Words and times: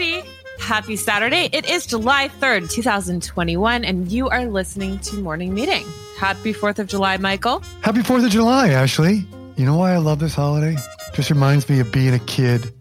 righty. 0.00 0.26
Happy 0.58 0.96
Saturday. 0.96 1.48
It 1.52 1.68
is 1.68 1.86
July 1.86 2.28
3rd, 2.40 2.70
2021, 2.70 3.84
and 3.84 4.10
you 4.10 4.28
are 4.28 4.46
listening 4.46 4.98
to 5.00 5.16
Morning 5.16 5.54
Meeting. 5.54 5.86
Happy 6.18 6.52
4th 6.52 6.78
of 6.78 6.86
July, 6.86 7.16
Michael. 7.16 7.60
Happy 7.82 8.00
4th 8.00 8.24
of 8.24 8.30
July, 8.30 8.70
Ashley. 8.70 9.26
You 9.56 9.66
know 9.66 9.76
why 9.76 9.92
I 9.92 9.98
love 9.98 10.18
this 10.18 10.34
holiday? 10.34 10.76
Just 11.14 11.30
reminds 11.30 11.68
me 11.68 11.80
of 11.80 11.92
being 11.92 12.14
a 12.14 12.18
kid 12.20 12.72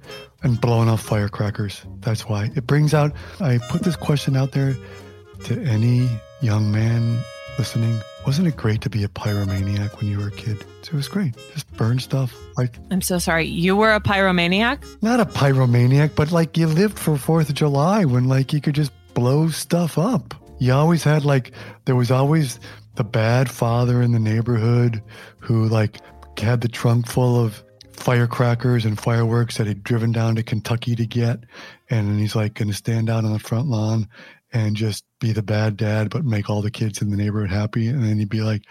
and 0.44 0.60
blowing 0.60 0.88
off 0.88 1.02
firecrackers. 1.02 1.82
That's 2.00 2.28
why. 2.28 2.52
It 2.56 2.68
brings 2.68 2.94
out, 2.94 3.14
I 3.40 3.60
put 3.70 3.84
this 3.84 3.96
question 3.96 4.38
out 4.38 4.52
there 4.52 4.76
to 5.46 5.62
any 5.64 6.10
young 6.42 6.72
man 6.72 7.20
listening. 7.58 8.00
Wasn't 8.30 8.48
it 8.48 8.58
great 8.58 8.82
to 8.82 8.92
be 8.92 9.04
a 9.04 9.08
pyromaniac 9.08 9.98
when 9.98 10.08
you 10.08 10.20
were 10.20 10.28
a 10.28 10.32
kid? 10.32 10.64
It 10.84 10.94
was 10.94 11.08
great. 11.08 11.36
Just 11.52 11.68
burn 11.78 11.98
stuff. 11.98 12.32
Like 12.58 12.76
I'm 12.92 13.02
so 13.02 13.18
sorry. 13.18 13.48
You 13.48 13.76
were 13.76 13.92
a 13.92 14.00
pyromaniac? 14.00 15.02
Not 15.02 15.20
a 15.20 15.26
pyromaniac, 15.26 16.14
but 16.14 16.32
like 16.32 16.56
you 16.56 16.68
lived 16.68 17.00
for 17.00 17.16
4th 17.16 17.50
of 17.50 17.56
July 17.56 18.06
when 18.06 18.26
like 18.26 18.54
you 18.54 18.62
could 18.62 18.76
just 18.76 18.92
blow 19.16 19.50
stuff 19.50 19.98
up. 19.98 20.36
You 20.60 20.74
always 20.74 21.04
had 21.04 21.26
like 21.26 21.54
there 21.86 21.96
was 21.96 22.12
always 22.12 22.60
the 22.94 23.04
bad 23.04 23.50
father 23.50 24.00
in 24.00 24.12
the 24.12 24.20
neighborhood 24.20 25.02
who 25.40 25.68
like 25.68 25.98
had 26.38 26.62
the 26.62 26.70
trunk 26.70 27.08
full 27.08 27.44
of 27.44 27.64
firecrackers 27.94 28.86
and 28.86 29.00
fireworks 29.00 29.58
that 29.58 29.66
he'd 29.66 29.84
driven 29.84 30.12
down 30.12 30.36
to 30.36 30.44
Kentucky 30.44 30.96
to 30.96 31.08
get. 31.08 31.40
And 31.90 32.20
he's 32.20 32.36
like 32.36 32.54
going 32.54 32.68
to 32.68 32.76
stand 32.76 33.10
out 33.10 33.26
on 33.26 33.34
the 33.34 33.40
front 33.40 33.70
lawn 33.70 34.08
and 34.54 34.76
just 34.76 35.04
be 35.20 35.32
the 35.32 35.44
bad 35.44 35.78
dad, 35.78 36.10
but 36.10 36.26
make 36.26 36.50
all 36.50 36.62
the 36.62 36.72
kids 36.72 37.02
in 37.02 37.12
the 37.12 37.18
neighborhood 37.18 37.52
happy. 37.52 37.88
And 37.88 38.04
then 38.04 38.18
he'd 38.18 38.30
be 38.30 38.42
like, 38.42 38.64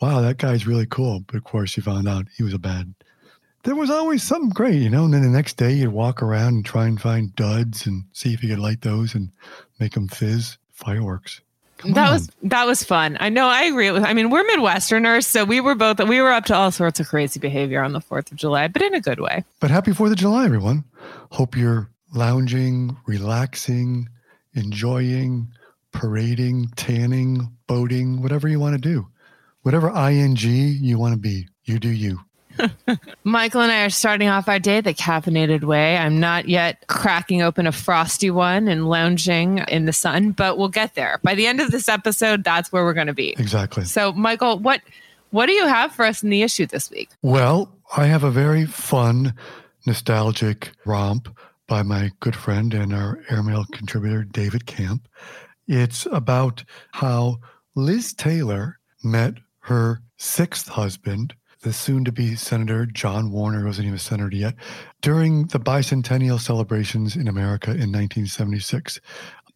wow, 0.00 0.20
that 0.20 0.38
guy's 0.38 0.66
really 0.66 0.86
cool. 0.86 1.20
But 1.20 1.36
of 1.36 1.44
course, 1.44 1.76
you 1.76 1.82
found 1.82 2.08
out 2.08 2.26
he 2.36 2.42
was 2.42 2.54
a 2.54 2.58
bad. 2.58 2.94
There 3.64 3.76
was 3.76 3.90
always 3.90 4.22
something 4.22 4.50
great, 4.50 4.82
you 4.82 4.90
know. 4.90 5.04
And 5.04 5.14
then 5.14 5.22
the 5.22 5.28
next 5.28 5.56
day, 5.56 5.72
you'd 5.72 5.92
walk 5.92 6.22
around 6.22 6.54
and 6.54 6.64
try 6.64 6.86
and 6.86 7.00
find 7.00 7.34
duds 7.36 7.86
and 7.86 8.04
see 8.12 8.34
if 8.34 8.42
you 8.42 8.48
could 8.50 8.58
light 8.58 8.82
those 8.82 9.14
and 9.14 9.30
make 9.78 9.94
them 9.94 10.08
fizz. 10.08 10.58
Fireworks. 10.72 11.40
Come 11.78 11.92
that 11.92 12.08
on. 12.08 12.12
was 12.14 12.30
that 12.42 12.66
was 12.66 12.82
fun. 12.82 13.16
I 13.20 13.28
know. 13.28 13.46
I 13.46 13.62
agree 13.62 13.90
with. 13.90 14.04
I 14.04 14.14
mean, 14.14 14.30
we're 14.30 14.44
Midwesterners, 14.44 15.24
so 15.24 15.44
we 15.44 15.60
were 15.60 15.74
both 15.74 16.00
we 16.00 16.20
were 16.20 16.32
up 16.32 16.44
to 16.46 16.54
all 16.54 16.70
sorts 16.70 16.98
of 16.98 17.08
crazy 17.08 17.38
behavior 17.38 17.82
on 17.82 17.92
the 17.92 18.00
Fourth 18.00 18.30
of 18.32 18.38
July, 18.38 18.68
but 18.68 18.82
in 18.82 18.94
a 18.94 19.00
good 19.00 19.20
way. 19.20 19.44
But 19.60 19.70
happy 19.70 19.92
Fourth 19.92 20.12
of 20.12 20.18
July, 20.18 20.44
everyone! 20.44 20.84
Hope 21.30 21.56
you're 21.56 21.88
lounging, 22.14 22.96
relaxing, 23.06 24.08
enjoying, 24.54 25.48
parading, 25.92 26.68
tanning, 26.76 27.50
boating, 27.66 28.22
whatever 28.22 28.48
you 28.48 28.60
want 28.60 28.74
to 28.74 28.80
do. 28.80 29.06
Whatever 29.62 29.90
ing 29.90 30.36
you 30.36 30.98
want 30.98 31.14
to 31.14 31.18
be, 31.18 31.48
you 31.64 31.78
do 31.78 31.88
you. 31.88 32.20
Michael 33.24 33.62
and 33.62 33.72
I 33.72 33.84
are 33.84 33.90
starting 33.90 34.28
off 34.28 34.48
our 34.48 34.58
day 34.58 34.80
the 34.80 34.92
caffeinated 34.92 35.64
way. 35.64 35.96
I'm 35.96 36.20
not 36.20 36.48
yet 36.48 36.86
cracking 36.88 37.42
open 37.42 37.66
a 37.66 37.72
frosty 37.72 38.30
one 38.30 38.68
and 38.68 38.88
lounging 38.88 39.58
in 39.68 39.86
the 39.86 39.92
sun, 39.92 40.32
but 40.32 40.58
we'll 40.58 40.68
get 40.68 40.94
there. 40.94 41.18
By 41.22 41.34
the 41.34 41.46
end 41.46 41.60
of 41.60 41.70
this 41.70 41.88
episode, 41.88 42.44
that's 42.44 42.72
where 42.72 42.84
we're 42.84 42.92
going 42.92 43.06
to 43.06 43.14
be. 43.14 43.30
Exactly. 43.38 43.84
So, 43.84 44.12
Michael, 44.12 44.58
what 44.58 44.80
what 45.30 45.46
do 45.46 45.52
you 45.52 45.66
have 45.66 45.92
for 45.92 46.04
us 46.04 46.22
in 46.22 46.30
the 46.30 46.42
issue 46.42 46.66
this 46.66 46.90
week? 46.90 47.08
Well, 47.22 47.72
I 47.96 48.06
have 48.06 48.22
a 48.22 48.30
very 48.30 48.66
fun, 48.66 49.34
nostalgic 49.86 50.72
romp 50.84 51.34
by 51.72 51.82
my 51.82 52.10
good 52.20 52.36
friend 52.36 52.74
and 52.74 52.92
our 52.92 53.18
airmail 53.30 53.64
contributor, 53.72 54.24
David 54.24 54.66
Kamp. 54.66 55.08
It's 55.66 56.04
about 56.12 56.64
how 56.92 57.38
Liz 57.74 58.12
Taylor 58.12 58.78
met 59.02 59.38
her 59.60 60.02
sixth 60.18 60.68
husband, 60.68 61.32
the 61.62 61.72
soon 61.72 62.04
to 62.04 62.12
be 62.12 62.36
Senator 62.36 62.84
John 62.84 63.30
Warner, 63.30 63.64
wasn't 63.64 63.86
even 63.86 63.96
a 63.96 63.98
senator 63.98 64.36
yet, 64.36 64.54
during 65.00 65.46
the 65.46 65.58
bicentennial 65.58 66.38
celebrations 66.38 67.16
in 67.16 67.26
America 67.26 67.70
in 67.70 67.90
1976. 67.90 69.00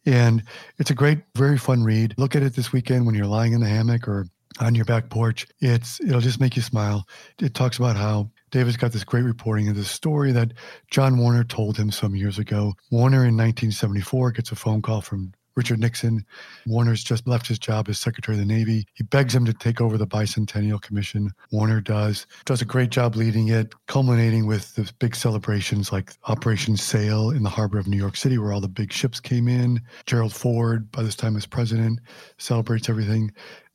And 0.07 0.41
it's 0.79 0.89
a 0.89 0.95
great, 0.95 1.19
very 1.35 1.59
fun 1.59 1.83
read. 1.83 2.15
Look 2.17 2.35
at 2.35 2.41
it 2.41 2.55
this 2.55 2.73
weekend 2.73 3.05
when 3.05 3.13
you're 3.13 3.27
lying 3.27 3.53
in 3.53 3.61
the 3.61 3.69
hammock 3.69 4.07
or 4.07 4.25
on 4.59 4.73
your 4.73 4.85
back 4.85 5.11
porch. 5.11 5.45
It's 5.59 6.01
it'll 6.01 6.21
just 6.21 6.39
make 6.39 6.55
you 6.55 6.63
smile. 6.63 7.07
It 7.39 7.53
talks 7.53 7.77
about 7.77 7.95
how 7.95 8.31
David's 8.57 8.75
got 8.75 8.91
this 8.91 9.03
great 9.03 9.21
reporting 9.21 9.69
of 9.69 9.75
this 9.75 9.91
story 9.91 10.31
that 10.31 10.51
John 10.89 11.19
Warner 11.19 11.43
told 11.43 11.77
him 11.77 11.91
some 11.91 12.15
years 12.15 12.39
ago. 12.39 12.73
Warner 12.89 13.17
in 13.17 13.37
1974 13.37 14.31
gets 14.31 14.51
a 14.51 14.55
phone 14.55 14.81
call 14.81 15.01
from 15.01 15.31
Richard 15.55 15.79
Nixon. 15.79 16.25
Warner's 16.65 17.03
just 17.03 17.27
left 17.27 17.45
his 17.45 17.59
job 17.59 17.87
as 17.87 17.99
Secretary 17.99 18.35
of 18.35 18.39
the 18.39 18.51
Navy. 18.51 18.87
He 18.95 19.03
begs 19.03 19.35
him 19.35 19.45
to 19.45 19.53
take 19.53 19.79
over 19.79 19.95
the 19.95 20.07
Bicentennial 20.07 20.81
Commission. 20.81 21.29
Warner 21.51 21.81
does, 21.81 22.25
does 22.45 22.63
a 22.63 22.65
great 22.65 22.89
job 22.89 23.15
leading 23.15 23.49
it, 23.49 23.75
culminating 23.85 24.47
with 24.47 24.73
the 24.73 24.91
big 24.97 25.15
celebrations 25.15 25.91
like 25.91 26.13
Operation 26.23 26.77
Sail 26.77 27.29
in 27.29 27.43
the 27.43 27.51
harbor 27.51 27.77
of 27.77 27.87
New 27.87 27.97
York 27.97 28.17
City, 28.17 28.39
where 28.39 28.53
all 28.53 28.59
the 28.59 28.67
big 28.67 28.91
ships 28.91 29.19
came 29.19 29.47
in. 29.47 29.79
Gerald 30.07 30.33
Ford, 30.33 30.91
by 30.91 31.03
this 31.03 31.15
time 31.15 31.35
as 31.35 31.45
president, 31.45 31.99
celebrates 32.39 32.89
everything. 32.89 33.31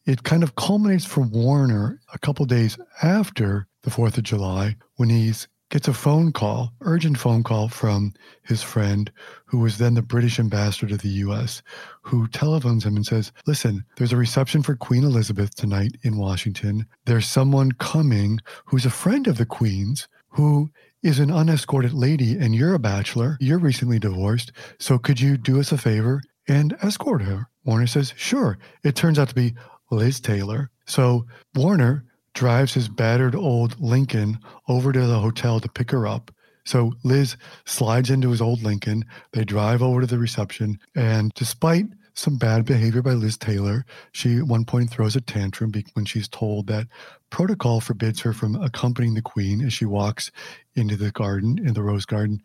It 0.06 0.24
kind 0.24 0.42
of 0.42 0.56
culminates 0.56 1.04
for 1.04 1.20
Warner 1.20 2.00
a 2.12 2.18
couple 2.18 2.44
days 2.46 2.76
after 3.04 3.68
the 3.82 3.90
4th 3.90 4.18
of 4.18 4.24
July 4.24 4.76
when 4.96 5.10
he's 5.10 5.48
gets 5.72 5.88
a 5.88 5.94
phone 5.94 6.30
call, 6.30 6.70
urgent 6.82 7.16
phone 7.16 7.42
call 7.42 7.66
from 7.66 8.12
his 8.42 8.62
friend, 8.62 9.10
who 9.46 9.58
was 9.58 9.78
then 9.78 9.94
the 9.94 10.02
British 10.02 10.38
ambassador 10.38 10.86
to 10.86 10.98
the 10.98 11.08
US, 11.24 11.62
who 12.02 12.28
telephones 12.28 12.84
him 12.84 12.94
and 12.94 13.06
says, 13.06 13.32
Listen, 13.46 13.82
there's 13.96 14.12
a 14.12 14.18
reception 14.18 14.62
for 14.62 14.76
Queen 14.76 15.02
Elizabeth 15.02 15.54
tonight 15.54 15.96
in 16.02 16.18
Washington. 16.18 16.86
There's 17.06 17.26
someone 17.26 17.72
coming 17.72 18.38
who's 18.66 18.84
a 18.84 18.90
friend 18.90 19.26
of 19.26 19.38
the 19.38 19.46
Queen's 19.46 20.08
who 20.28 20.70
is 21.02 21.18
an 21.18 21.30
unescorted 21.30 21.94
lady, 21.94 22.36
and 22.36 22.54
you're 22.54 22.74
a 22.74 22.78
bachelor. 22.78 23.38
You're 23.40 23.58
recently 23.58 23.98
divorced. 23.98 24.52
So 24.78 24.98
could 24.98 25.20
you 25.20 25.38
do 25.38 25.58
us 25.58 25.72
a 25.72 25.78
favor 25.78 26.22
and 26.46 26.76
escort 26.82 27.22
her? 27.22 27.48
Warner 27.64 27.86
says, 27.86 28.12
Sure. 28.14 28.58
It 28.84 28.94
turns 28.94 29.18
out 29.18 29.30
to 29.30 29.34
be 29.34 29.54
Liz 29.90 30.20
Taylor. 30.20 30.70
So 30.84 31.26
Warner 31.54 32.04
drives 32.34 32.74
his 32.74 32.88
battered 32.88 33.34
old 33.34 33.80
Lincoln 33.80 34.38
over 34.68 34.92
to 34.92 35.06
the 35.06 35.18
hotel 35.18 35.60
to 35.60 35.68
pick 35.68 35.90
her 35.90 36.06
up. 36.06 36.30
So 36.64 36.92
Liz 37.02 37.36
slides 37.64 38.10
into 38.10 38.30
his 38.30 38.40
old 38.40 38.62
Lincoln. 38.62 39.04
They 39.32 39.44
drive 39.44 39.82
over 39.82 40.00
to 40.00 40.06
the 40.06 40.18
reception. 40.18 40.78
And 40.94 41.32
despite 41.34 41.86
some 42.14 42.36
bad 42.36 42.64
behavior 42.64 43.02
by 43.02 43.12
Liz 43.12 43.36
Taylor, 43.36 43.84
she 44.12 44.38
at 44.38 44.44
one 44.44 44.64
point 44.64 44.90
throws 44.90 45.16
a 45.16 45.20
tantrum 45.20 45.72
when 45.94 46.04
she's 46.04 46.28
told 46.28 46.66
that 46.66 46.86
protocol 47.30 47.80
forbids 47.80 48.20
her 48.20 48.32
from 48.32 48.54
accompanying 48.56 49.14
the 49.14 49.22
queen 49.22 49.64
as 49.64 49.72
she 49.72 49.86
walks 49.86 50.30
into 50.74 50.96
the 50.96 51.10
garden, 51.10 51.58
in 51.66 51.74
the 51.74 51.82
rose 51.82 52.04
garden. 52.04 52.42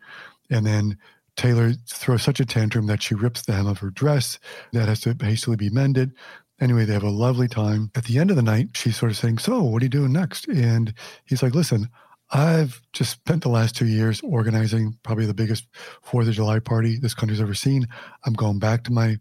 And 0.50 0.66
then 0.66 0.98
Taylor 1.36 1.74
throws 1.86 2.22
such 2.22 2.40
a 2.40 2.46
tantrum 2.46 2.86
that 2.86 3.02
she 3.02 3.14
rips 3.14 3.42
the 3.42 3.52
hem 3.52 3.66
of 3.66 3.78
her 3.78 3.90
dress 3.90 4.38
that 4.72 4.88
has 4.88 5.00
to 5.02 5.14
hastily 5.20 5.56
be 5.56 5.70
mended. 5.70 6.12
Anyway, 6.60 6.84
they 6.84 6.92
have 6.92 7.04
a 7.04 7.10
lovely 7.10 7.48
time. 7.48 7.90
At 7.94 8.04
the 8.04 8.18
end 8.18 8.30
of 8.30 8.36
the 8.36 8.42
night, 8.42 8.70
she's 8.74 8.96
sort 8.96 9.12
of 9.12 9.16
saying, 9.16 9.38
So, 9.38 9.62
what 9.62 9.82
are 9.82 9.84
you 9.84 9.90
doing 9.90 10.12
next? 10.12 10.48
And 10.48 10.92
he's 11.24 11.42
like, 11.42 11.54
Listen, 11.54 11.88
I've 12.30 12.82
just 12.92 13.12
spent 13.12 13.42
the 13.42 13.48
last 13.48 13.76
two 13.76 13.86
years 13.86 14.20
organizing 14.22 14.98
probably 15.02 15.26
the 15.26 15.34
biggest 15.34 15.66
Fourth 16.02 16.28
of 16.28 16.34
July 16.34 16.58
party 16.58 16.98
this 16.98 17.14
country's 17.14 17.40
ever 17.40 17.54
seen. 17.54 17.86
I'm 18.24 18.34
going 18.34 18.58
back 18.58 18.84
to 18.84 18.92
my 18.92 19.18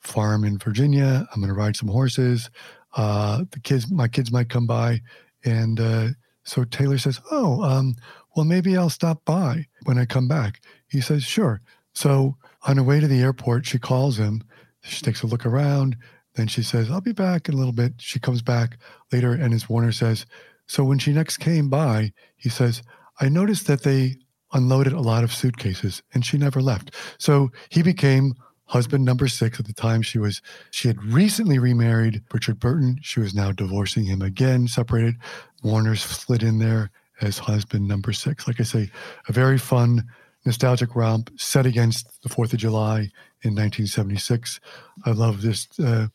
farm 0.00 0.44
in 0.44 0.58
Virginia. 0.58 1.26
I'm 1.32 1.40
going 1.40 1.52
to 1.52 1.58
ride 1.58 1.76
some 1.76 1.88
horses. 1.88 2.48
Uh, 2.96 3.44
the 3.50 3.60
kids, 3.60 3.90
my 3.90 4.08
kids 4.08 4.32
might 4.32 4.48
come 4.48 4.66
by. 4.66 5.02
And 5.44 5.78
uh, 5.78 6.08
so 6.44 6.64
Taylor 6.64 6.98
says, 6.98 7.20
Oh, 7.30 7.62
um, 7.62 7.96
well, 8.34 8.46
maybe 8.46 8.76
I'll 8.76 8.90
stop 8.90 9.24
by 9.24 9.66
when 9.84 9.98
I 9.98 10.06
come 10.06 10.28
back. 10.28 10.60
He 10.88 11.00
says, 11.00 11.24
Sure. 11.24 11.60
So 11.92 12.36
on 12.66 12.76
her 12.76 12.82
way 12.82 13.00
to 13.00 13.08
the 13.08 13.20
airport, 13.20 13.66
she 13.66 13.78
calls 13.78 14.18
him. 14.18 14.42
She 14.82 15.04
takes 15.04 15.22
a 15.22 15.26
look 15.26 15.44
around. 15.44 15.96
Then 16.38 16.46
she 16.46 16.62
says, 16.62 16.88
I'll 16.88 17.00
be 17.00 17.12
back 17.12 17.48
in 17.48 17.54
a 17.54 17.58
little 17.58 17.72
bit. 17.72 17.94
She 17.98 18.20
comes 18.20 18.42
back 18.42 18.78
later, 19.12 19.32
and 19.32 19.52
as 19.52 19.68
Warner 19.68 19.90
says, 19.90 20.24
So 20.68 20.84
when 20.84 21.00
she 21.00 21.12
next 21.12 21.38
came 21.38 21.68
by, 21.68 22.12
he 22.36 22.48
says, 22.48 22.80
I 23.20 23.28
noticed 23.28 23.66
that 23.66 23.82
they 23.82 24.14
unloaded 24.52 24.92
a 24.92 25.00
lot 25.00 25.24
of 25.24 25.34
suitcases 25.34 26.00
and 26.14 26.24
she 26.24 26.38
never 26.38 26.62
left. 26.62 26.94
So 27.18 27.50
he 27.70 27.82
became 27.82 28.34
husband 28.66 29.04
number 29.04 29.26
six 29.26 29.58
at 29.58 29.66
the 29.66 29.72
time 29.72 30.02
she 30.02 30.18
was 30.18 30.42
she 30.70 30.88
had 30.88 31.02
recently 31.02 31.58
remarried 31.58 32.22
richard 32.34 32.60
burton 32.60 32.98
she 33.00 33.18
was 33.18 33.34
now 33.34 33.50
divorcing 33.50 34.04
him 34.04 34.20
again 34.20 34.68
separated 34.68 35.14
warner's 35.62 36.02
slid 36.02 36.42
in 36.42 36.58
there 36.58 36.90
as 37.22 37.38
husband 37.38 37.88
number 37.88 38.12
six 38.12 38.46
like 38.46 38.60
i 38.60 38.62
say 38.62 38.90
a 39.26 39.32
very 39.32 39.56
fun 39.56 40.04
nostalgic 40.44 40.94
romp 40.94 41.30
set 41.36 41.66
against 41.66 42.22
the 42.22 42.28
fourth 42.28 42.52
of 42.52 42.58
july 42.58 43.10
in 43.42 43.54
1976. 43.54 44.60
I 45.04 45.10
love 45.10 45.42
this 45.42 45.68
uh, 45.78 46.08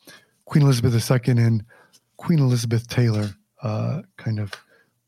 Queen 0.45 0.63
Elizabeth 0.63 1.09
II 1.09 1.37
and 1.41 1.65
Queen 2.17 2.39
Elizabeth 2.39 2.87
Taylor 2.87 3.29
uh, 3.61 4.01
kind 4.17 4.39
of 4.39 4.51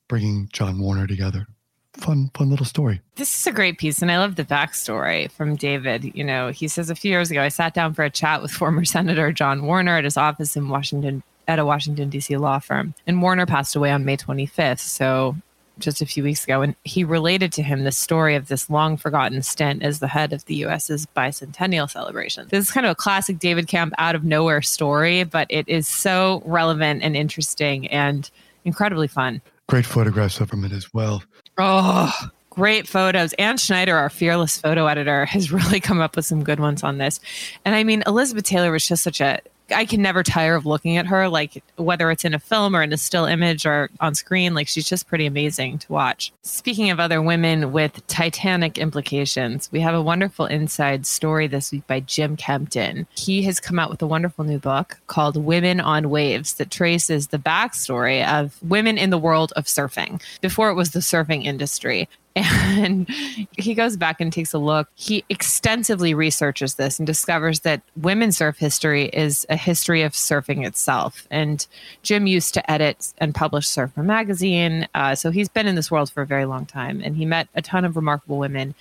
bringing 0.08 0.50
John 0.54 0.80
Warner 0.80 1.08
together. 1.08 1.48
Fun, 1.94 2.30
fun 2.34 2.50
little 2.50 2.66
story. 2.66 3.02
This 3.16 3.40
is 3.40 3.48
a 3.48 3.54
great 3.54 3.78
piece, 3.78 4.02
and 4.02 4.12
I 4.12 4.18
love 4.18 4.36
the 4.36 4.44
backstory 4.44 5.32
from 5.32 5.56
David. 5.56 6.12
You 6.14 6.26
know, 6.26 6.50
he 6.50 6.68
says 6.68 6.90
a 6.90 6.96
few 6.96 7.10
years 7.10 7.32
ago, 7.32 7.42
I 7.42 7.48
sat 7.48 7.74
down 7.74 7.94
for 7.94 8.04
a 8.04 8.10
chat 8.10 8.42
with 8.42 8.52
former 8.52 8.84
Senator 8.86 9.32
John 9.32 9.66
Warner 9.66 9.98
at 9.98 10.04
his 10.04 10.18
office 10.18 10.58
in 10.58 10.68
Washington, 10.68 11.24
at 11.48 11.58
a 11.58 11.66
Washington 11.66 12.10
D.C. 12.10 12.36
law 12.36 12.60
firm, 12.60 12.94
and 13.08 13.22
Warner 13.22 13.46
passed 13.46 13.76
away 13.76 13.92
on 13.92 14.04
May 14.04 14.18
25th. 14.18 14.80
So 14.80 15.38
just 15.80 16.02
a 16.02 16.06
few 16.06 16.24
weeks 16.24 16.44
ago, 16.44 16.62
and 16.62 16.76
he 16.84 17.04
related 17.04 17.52
to 17.54 17.64
him 17.64 17.84
the 17.84 17.92
story 17.92 18.36
of 18.36 18.48
this 18.48 18.70
long 18.70 18.98
forgotten 18.98 19.42
stint 19.42 19.84
as 19.84 20.00
the 20.00 20.08
head 20.08 20.34
of 20.34 20.46
the 20.46 20.56
US's 20.66 21.08
bicentennial 21.16 21.90
celebration. 21.90 22.48
This 22.50 22.66
is 22.66 22.72
kind 22.72 22.86
of 22.86 22.92
a 22.92 22.96
classic 22.96 23.40
David 23.40 23.68
Kamp 23.68 23.94
out 23.98 24.16
of 24.16 24.24
nowhere 24.24 24.62
story, 24.62 25.24
but 25.24 25.48
it 25.50 25.68
is 25.68 25.88
so 25.88 26.42
relevant 26.46 27.04
and 27.04 27.16
interesting 27.16 27.88
and 27.88 28.30
incredibly 28.64 29.08
fun. 29.08 29.42
Great 29.68 29.86
photographs 29.86 30.40
of 30.40 30.52
him 30.52 30.64
as 30.66 30.94
well. 30.94 31.24
Oh, 31.58 32.14
great 32.50 32.88
photos. 32.88 33.34
Ann 33.34 33.58
Schneider, 33.58 33.96
our 33.96 34.10
fearless 34.10 34.58
photo 34.58 34.88
editor, 34.88 35.26
has 35.26 35.52
really 35.52 35.80
come 35.80 36.02
up 36.02 36.16
with 36.16 36.26
some 36.26 36.44
good 36.44 36.60
ones 36.60 36.84
on 36.84 36.98
this. 36.98 37.20
And 37.64 37.76
I 37.76 37.84
mean, 37.84 38.04
Elizabeth 38.08 38.46
Taylor 38.46 38.72
was 38.72 38.88
just 38.88 39.04
such 39.04 39.22
a 39.22 39.40
I 39.70 39.86
can 39.86 40.02
never 40.02 40.24
tire 40.24 40.56
of 40.56 40.66
looking 40.66 40.98
at 40.98 41.08
her, 41.08 41.28
like 41.30 41.64
whether 41.76 42.12
it's 42.12 42.26
in 42.26 42.34
a 42.34 42.40
film 42.40 42.76
or 42.76 42.84
in 42.84 42.94
a 42.94 42.98
still 42.98 43.26
image 43.26 43.66
or 43.66 43.90
on 44.00 44.16
screen. 44.16 44.54
Like 44.54 44.68
she's 44.68 44.88
just 44.88 45.08
pretty 45.08 45.26
amazing 45.26 45.80
to 45.80 45.92
watch. 45.92 46.32
Speaking 46.44 46.90
of 46.90 47.00
other 47.00 47.22
women 47.22 47.72
with 47.72 48.06
titanic 48.08 48.78
implications, 48.78 49.70
we 49.72 49.80
have 49.80 49.96
a 49.96 50.02
wonderful 50.02 50.46
inside 50.46 51.06
story 51.06 51.48
this 51.48 51.72
week 51.72 51.86
by 51.88 52.00
Jim 52.02 52.38
Kempton. 52.38 53.08
He 53.16 53.42
has 53.44 53.60
come 53.60 53.80
out 53.80 53.90
with 53.90 54.02
a 54.02 54.08
wonderful 54.08 54.46
new 54.46 54.60
book 54.60 54.98
called 55.08 55.38
Women 55.38 55.80
on 55.80 56.10
Waves 56.10 56.54
that 56.56 56.72
traces 56.72 57.28
the 57.28 57.40
backstory 57.40 58.26
of 58.28 58.62
women 58.64 58.98
in 58.98 59.10
the 59.10 59.18
world 59.18 59.54
of 59.56 59.66
surfing 59.66 60.22
before 60.42 60.70
it 60.70 60.76
was 60.76 60.92
the 60.92 61.00
surfing 61.00 61.44
industry 61.44 62.08
and 62.76 63.10
he 63.58 63.74
goes 63.74 63.96
back 63.96 64.20
and 64.20 64.32
takes 64.32 64.54
a 64.54 64.58
look. 64.58 64.90
He 64.96 65.24
extensively 65.30 66.14
researches 66.14 66.76
this 66.76 67.00
and 67.00 67.08
discovers 67.08 67.62
that 67.62 67.82
women's 67.96 68.38
surf 68.38 68.58
history 68.58 69.06
is 69.06 69.46
a 69.50 69.56
history 69.56 70.02
of 70.02 70.12
surfing 70.12 70.66
itself. 70.66 71.28
And 71.32 71.66
Jim 72.04 72.28
used 72.28 72.54
to 72.56 72.72
edit 72.72 73.14
and 73.20 73.34
publish 73.34 73.68
Surfer 73.70 74.04
magazine, 74.04 74.86
uh, 74.94 75.16
so 75.16 75.32
he's 75.32 75.48
been 75.48 75.66
in 75.66 75.76
this 75.76 75.90
world 75.90 76.12
for 76.12 76.24
a 76.24 76.28
very 76.28 76.46
long 76.46 76.66
time. 76.66 77.02
And 77.02 77.16
he 77.16 77.26
met 77.26 77.48
a 77.56 77.62
ton 77.62 77.86
of 77.86 77.96
remarkable 77.96 78.38
women, 78.38 78.76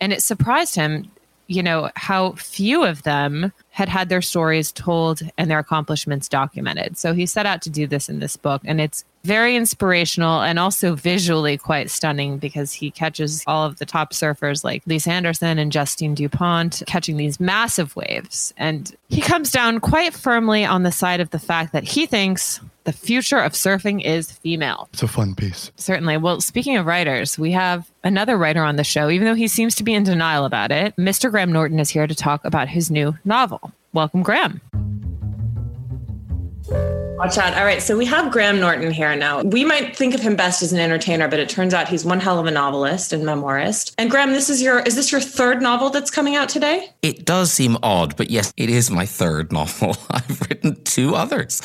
and 0.00 0.12
it 0.12 0.22
surprised 0.22 0.74
him 0.74 1.10
you 1.46 1.62
know, 1.62 1.90
how 1.96 2.32
few 2.32 2.84
of 2.84 3.02
them 3.02 3.52
had 3.70 3.88
had 3.88 4.08
their 4.08 4.22
stories 4.22 4.72
told 4.72 5.20
and 5.36 5.50
their 5.50 5.58
accomplishments 5.58 6.28
documented. 6.28 6.96
So 6.96 7.12
he 7.12 7.26
set 7.26 7.46
out 7.46 7.60
to 7.62 7.70
do 7.70 7.86
this 7.86 8.08
in 8.08 8.20
this 8.20 8.36
book, 8.36 8.62
and 8.64 8.80
it's 8.80 9.04
very 9.24 9.56
inspirational 9.56 10.42
and 10.42 10.58
also 10.58 10.94
visually 10.94 11.56
quite 11.56 11.90
stunning 11.90 12.38
because 12.38 12.72
he 12.72 12.90
catches 12.90 13.42
all 13.46 13.64
of 13.64 13.78
the 13.78 13.86
top 13.86 14.12
surfers 14.12 14.62
like 14.64 14.82
Lisa 14.86 15.10
Andersen 15.10 15.58
and 15.58 15.72
Justine 15.72 16.14
Dupont 16.14 16.82
catching 16.86 17.16
these 17.16 17.40
massive 17.40 17.96
waves. 17.96 18.52
And 18.58 18.94
he 19.08 19.22
comes 19.22 19.50
down 19.50 19.80
quite 19.80 20.12
firmly 20.12 20.64
on 20.64 20.82
the 20.82 20.92
side 20.92 21.20
of 21.20 21.30
the 21.30 21.38
fact 21.38 21.72
that 21.72 21.84
he 21.84 22.04
thinks 22.04 22.60
the 22.84 22.92
future 22.92 23.38
of 23.38 23.52
surfing 23.52 24.04
is 24.04 24.30
female. 24.30 24.88
It's 24.92 25.02
a 25.02 25.08
fun 25.08 25.34
piece. 25.34 25.72
Certainly. 25.76 26.18
Well, 26.18 26.40
speaking 26.40 26.76
of 26.76 26.86
writers, 26.86 27.38
we 27.38 27.52
have 27.52 27.90
another 28.02 28.36
writer 28.36 28.62
on 28.62 28.76
the 28.76 28.84
show, 28.84 29.10
even 29.10 29.26
though 29.26 29.34
he 29.34 29.48
seems 29.48 29.74
to 29.76 29.84
be 29.84 29.94
in 29.94 30.04
denial 30.04 30.44
about 30.44 30.70
it. 30.70 30.94
Mr. 30.96 31.30
Graham 31.30 31.52
Norton 31.52 31.80
is 31.80 31.90
here 31.90 32.06
to 32.06 32.14
talk 32.14 32.44
about 32.44 32.68
his 32.68 32.90
new 32.90 33.16
novel. 33.24 33.72
Welcome, 33.92 34.22
Graham. 34.22 34.60
Watch 37.16 37.38
out. 37.38 37.54
All 37.54 37.64
right. 37.64 37.80
So 37.80 37.96
we 37.96 38.06
have 38.06 38.32
Graham 38.32 38.58
Norton 38.58 38.90
here 38.90 39.14
now. 39.14 39.40
We 39.42 39.64
might 39.64 39.96
think 39.96 40.14
of 40.14 40.20
him 40.20 40.34
best 40.34 40.62
as 40.62 40.72
an 40.72 40.80
entertainer, 40.80 41.28
but 41.28 41.38
it 41.38 41.48
turns 41.48 41.72
out 41.72 41.88
he's 41.88 42.04
one 42.04 42.18
hell 42.18 42.40
of 42.40 42.46
a 42.46 42.50
novelist 42.50 43.12
and 43.12 43.22
memoirist. 43.22 43.94
And 43.98 44.10
Graham, 44.10 44.32
this 44.32 44.50
is 44.50 44.60
your 44.60 44.80
is 44.80 44.96
this 44.96 45.12
your 45.12 45.20
third 45.20 45.62
novel 45.62 45.90
that's 45.90 46.10
coming 46.10 46.34
out 46.34 46.48
today? 46.48 46.90
It 47.02 47.24
does 47.24 47.52
seem 47.52 47.78
odd, 47.84 48.16
but 48.16 48.30
yes, 48.30 48.52
it 48.56 48.68
is 48.68 48.90
my 48.90 49.06
third 49.06 49.52
novel. 49.60 49.96
I've 50.10 50.40
written 50.42 50.82
two 50.82 51.14
others. 51.14 51.62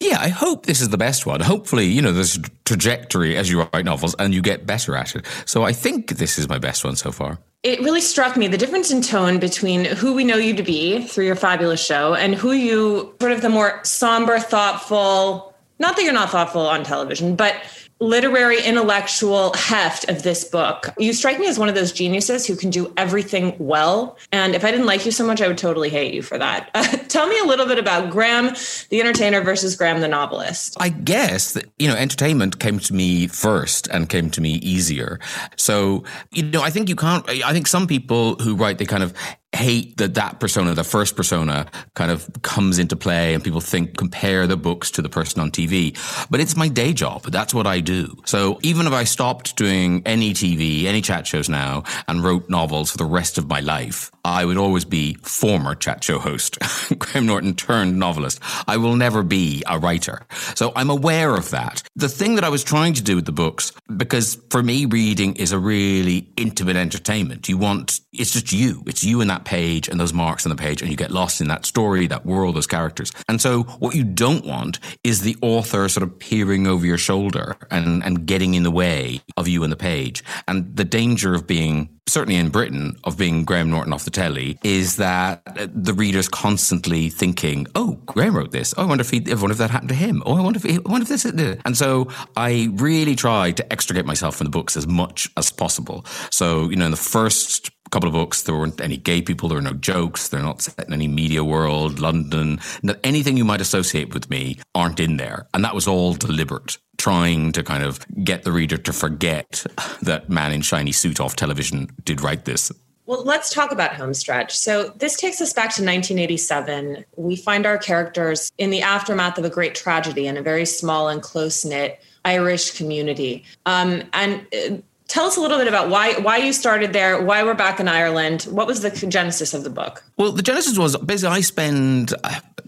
Yeah, 0.00 0.18
I 0.20 0.28
hope 0.28 0.66
this 0.66 0.82
is 0.82 0.90
the 0.90 0.98
best 0.98 1.24
one. 1.24 1.40
Hopefully, 1.40 1.86
you 1.86 2.02
know, 2.02 2.12
there's 2.12 2.38
trajectory 2.66 3.38
as 3.38 3.50
you 3.50 3.62
write 3.62 3.86
novels 3.86 4.14
and 4.18 4.34
you 4.34 4.42
get 4.42 4.66
better 4.66 4.96
at 4.96 5.16
it. 5.16 5.26
So 5.46 5.62
I 5.62 5.72
think 5.72 6.18
this 6.18 6.38
is 6.38 6.48
my 6.48 6.58
best 6.58 6.84
one 6.84 6.96
so 6.96 7.10
far 7.10 7.38
it 7.62 7.80
really 7.80 8.00
struck 8.00 8.36
me 8.36 8.48
the 8.48 8.56
difference 8.56 8.90
in 8.90 9.02
tone 9.02 9.38
between 9.38 9.84
who 9.84 10.14
we 10.14 10.24
know 10.24 10.36
you 10.36 10.54
to 10.54 10.62
be 10.62 11.04
through 11.06 11.26
your 11.26 11.36
fabulous 11.36 11.84
show 11.84 12.14
and 12.14 12.34
who 12.34 12.52
you 12.52 13.14
sort 13.20 13.32
of 13.32 13.42
the 13.42 13.50
more 13.50 13.80
somber, 13.84 14.38
thoughtful, 14.38 15.54
not 15.78 15.96
that 15.96 16.02
you're 16.02 16.14
not 16.14 16.30
thoughtful 16.30 16.66
on 16.66 16.84
television, 16.84 17.36
but 17.36 17.54
literary 18.00 18.62
intellectual 18.62 19.52
heft 19.54 20.08
of 20.08 20.22
this 20.22 20.42
book. 20.44 20.88
You 20.98 21.12
strike 21.12 21.38
me 21.38 21.46
as 21.48 21.58
one 21.58 21.68
of 21.68 21.74
those 21.74 21.92
geniuses 21.92 22.46
who 22.46 22.56
can 22.56 22.70
do 22.70 22.92
everything 22.96 23.54
well. 23.58 24.16
And 24.32 24.54
if 24.54 24.64
I 24.64 24.70
didn't 24.70 24.86
like 24.86 25.04
you 25.04 25.12
so 25.12 25.26
much, 25.26 25.42
I 25.42 25.48
would 25.48 25.58
totally 25.58 25.90
hate 25.90 26.14
you 26.14 26.22
for 26.22 26.38
that. 26.38 26.70
Tell 27.08 27.26
me 27.26 27.38
a 27.38 27.44
little 27.44 27.66
bit 27.66 27.78
about 27.78 28.10
Graham 28.10 28.54
the 28.88 29.00
entertainer 29.00 29.42
versus 29.42 29.76
Graham 29.76 30.00
the 30.00 30.08
novelist. 30.08 30.76
I 30.80 30.88
guess 30.88 31.52
that, 31.52 31.70
you 31.78 31.88
know, 31.88 31.94
entertainment 31.94 32.58
came 32.58 32.78
to 32.78 32.94
me 32.94 33.26
first 33.26 33.86
and 33.88 34.08
came 34.08 34.30
to 34.30 34.40
me 34.40 34.54
easier. 34.54 35.20
So, 35.56 36.04
you 36.30 36.42
know, 36.42 36.62
I 36.62 36.70
think 36.70 36.88
you 36.88 36.96
can't, 36.96 37.28
I 37.28 37.52
think 37.52 37.66
some 37.66 37.86
people 37.86 38.36
who 38.36 38.56
write, 38.56 38.78
they 38.78 38.86
kind 38.86 39.02
of 39.02 39.12
hate 39.52 39.96
that 39.96 40.14
that 40.14 40.38
persona, 40.40 40.74
the 40.74 40.84
first 40.84 41.16
persona, 41.16 41.66
kind 41.94 42.10
of 42.10 42.28
comes 42.42 42.78
into 42.78 42.96
play 42.96 43.34
and 43.34 43.42
people 43.42 43.60
think, 43.60 43.96
compare 43.96 44.46
the 44.46 44.56
books 44.56 44.90
to 44.92 45.02
the 45.02 45.08
person 45.08 45.40
on 45.40 45.50
TV. 45.50 45.96
But 46.30 46.40
it's 46.40 46.56
my 46.56 46.68
day 46.68 46.92
job. 46.92 47.24
That's 47.24 47.52
what 47.52 47.66
I 47.66 47.80
do. 47.80 48.16
So 48.24 48.58
even 48.62 48.86
if 48.86 48.92
I 48.92 49.04
stopped 49.04 49.56
doing 49.56 50.02
any 50.06 50.32
TV, 50.32 50.84
any 50.84 51.00
chat 51.00 51.26
shows 51.26 51.48
now 51.48 51.82
and 52.06 52.22
wrote 52.22 52.48
novels 52.48 52.90
for 52.90 52.98
the 52.98 53.04
rest 53.04 53.38
of 53.38 53.48
my 53.48 53.60
life, 53.60 54.10
I 54.24 54.44
would 54.44 54.56
always 54.56 54.84
be 54.84 55.14
former 55.22 55.74
chat 55.74 56.04
show 56.04 56.18
host, 56.18 56.58
Graham 56.98 57.26
Norton 57.26 57.54
turned 57.54 57.98
novelist. 57.98 58.40
I 58.68 58.76
will 58.76 58.96
never 58.96 59.22
be 59.22 59.62
a 59.66 59.78
writer. 59.78 60.22
So 60.54 60.72
I'm 60.76 60.90
aware 60.90 61.34
of 61.34 61.50
that. 61.50 61.82
The 61.96 62.08
thing 62.08 62.34
that 62.36 62.44
I 62.44 62.50
was 62.50 62.62
trying 62.62 62.94
to 62.94 63.02
do 63.02 63.16
with 63.16 63.24
the 63.24 63.32
books, 63.32 63.72
because 63.96 64.38
for 64.50 64.62
me, 64.62 64.86
reading 64.86 65.36
is 65.36 65.52
a 65.52 65.58
really 65.58 66.28
intimate 66.36 66.76
entertainment. 66.76 67.48
You 67.48 67.58
want, 67.58 68.00
it's 68.12 68.32
just 68.32 68.52
you. 68.52 68.82
It's 68.86 69.02
you 69.02 69.20
and 69.20 69.30
that 69.30 69.39
page 69.44 69.88
and 69.88 69.98
those 70.00 70.12
marks 70.12 70.46
on 70.46 70.50
the 70.50 70.56
page, 70.56 70.82
and 70.82 70.90
you 70.90 70.96
get 70.96 71.10
lost 71.10 71.40
in 71.40 71.48
that 71.48 71.66
story, 71.66 72.06
that 72.06 72.26
world, 72.26 72.56
those 72.56 72.66
characters. 72.66 73.12
And 73.28 73.40
so 73.40 73.62
what 73.78 73.94
you 73.94 74.04
don't 74.04 74.44
want 74.44 74.78
is 75.04 75.20
the 75.20 75.36
author 75.42 75.88
sort 75.88 76.02
of 76.02 76.18
peering 76.18 76.66
over 76.66 76.86
your 76.86 76.98
shoulder 76.98 77.56
and, 77.70 78.02
and 78.04 78.26
getting 78.26 78.54
in 78.54 78.62
the 78.62 78.70
way 78.70 79.22
of 79.36 79.48
you 79.48 79.62
and 79.62 79.72
the 79.72 79.76
page. 79.76 80.22
And 80.48 80.76
the 80.76 80.84
danger 80.84 81.34
of 81.34 81.46
being 81.46 82.00
certainly 82.10 82.36
in 82.36 82.50
Britain, 82.50 82.96
of 83.04 83.16
being 83.16 83.44
Graham 83.44 83.70
Norton 83.70 83.92
off 83.92 84.04
the 84.04 84.10
telly, 84.10 84.58
is 84.64 84.96
that 84.96 85.42
the 85.72 85.94
reader's 85.94 86.28
constantly 86.28 87.08
thinking, 87.08 87.66
"Oh, 87.74 87.92
Graham 88.06 88.36
wrote 88.36 88.50
this. 88.50 88.74
Oh, 88.76 88.82
I 88.82 88.86
wonder 88.86 89.02
if 89.02 89.10
he, 89.10 89.24
I 89.30 89.34
wonder 89.34 89.52
if 89.52 89.58
that 89.58 89.70
happened 89.70 89.90
to 89.90 89.94
him. 89.94 90.22
Oh, 90.26 90.34
I 90.36 90.40
wonder 90.40 90.58
if, 90.58 90.64
he, 90.64 90.76
I 90.76 90.90
wonder 90.90 91.04
if 91.04 91.08
this." 91.08 91.24
Is 91.24 91.58
and 91.64 91.76
so 91.76 92.08
I 92.36 92.68
really 92.74 93.14
try 93.14 93.52
to 93.52 93.72
extricate 93.72 94.04
myself 94.04 94.36
from 94.36 94.46
the 94.46 94.50
books 94.50 94.76
as 94.76 94.86
much 94.86 95.30
as 95.36 95.50
possible. 95.50 96.04
So 96.30 96.68
you 96.68 96.76
know, 96.76 96.86
in 96.86 96.90
the 96.90 96.96
first 96.96 97.70
couple 97.90 98.08
of 98.08 98.12
books, 98.12 98.42
there 98.42 98.56
weren't 98.56 98.80
any 98.80 98.96
gay 98.96 99.22
people, 99.22 99.48
there 99.48 99.56
were 99.56 99.62
no 99.62 99.74
jokes, 99.74 100.28
they're 100.28 100.42
not 100.42 100.62
set 100.62 100.86
in 100.86 100.92
any 100.92 101.08
media 101.08 101.44
world, 101.44 101.98
London. 101.98 102.60
Anything 103.04 103.36
you 103.36 103.44
might 103.44 103.60
associate 103.60 104.14
with 104.14 104.30
me 104.30 104.58
aren't 104.74 105.00
in 105.00 105.16
there. 105.16 105.46
And 105.54 105.64
that 105.64 105.74
was 105.74 105.86
all 105.86 106.14
deliberate 106.14 106.78
trying 106.98 107.50
to 107.50 107.62
kind 107.62 107.82
of 107.82 108.04
get 108.22 108.42
the 108.42 108.52
reader 108.52 108.76
to 108.76 108.92
forget 108.92 109.64
that 110.02 110.28
man 110.28 110.52
in 110.52 110.60
shiny 110.60 110.92
suit 110.92 111.18
off 111.18 111.34
television 111.34 111.88
did 112.04 112.20
write 112.20 112.44
this. 112.44 112.70
Well, 113.06 113.24
let's 113.24 113.52
talk 113.52 113.72
about 113.72 113.92
Homestretch. 113.92 114.52
So, 114.52 114.90
this 114.90 115.16
takes 115.16 115.40
us 115.40 115.52
back 115.52 115.74
to 115.74 115.82
1987. 115.82 117.04
We 117.16 117.34
find 117.34 117.66
our 117.66 117.76
characters 117.76 118.52
in 118.56 118.70
the 118.70 118.82
aftermath 118.82 119.36
of 119.36 119.44
a 119.44 119.50
great 119.50 119.74
tragedy 119.74 120.28
in 120.28 120.36
a 120.36 120.42
very 120.42 120.64
small 120.64 121.08
and 121.08 121.20
close 121.20 121.64
knit 121.64 122.00
Irish 122.24 122.76
community. 122.76 123.44
Um, 123.66 124.04
and 124.12 124.46
uh, 124.54 124.76
tell 125.10 125.26
us 125.26 125.36
a 125.36 125.40
little 125.40 125.58
bit 125.58 125.66
about 125.66 125.90
why 125.90 126.14
why 126.14 126.36
you 126.38 126.52
started 126.52 126.92
there, 126.92 127.20
why 127.20 127.42
we're 127.42 127.54
back 127.54 127.80
in 127.80 127.88
Ireland. 127.88 128.42
What 128.44 128.66
was 128.66 128.80
the 128.80 128.90
genesis 128.90 129.52
of 129.52 129.64
the 129.64 129.70
book? 129.70 130.04
Well, 130.16 130.32
the 130.32 130.42
genesis 130.42 130.78
was 130.78 130.96
basically 130.98 131.36
I 131.36 131.40
spend 131.40 132.14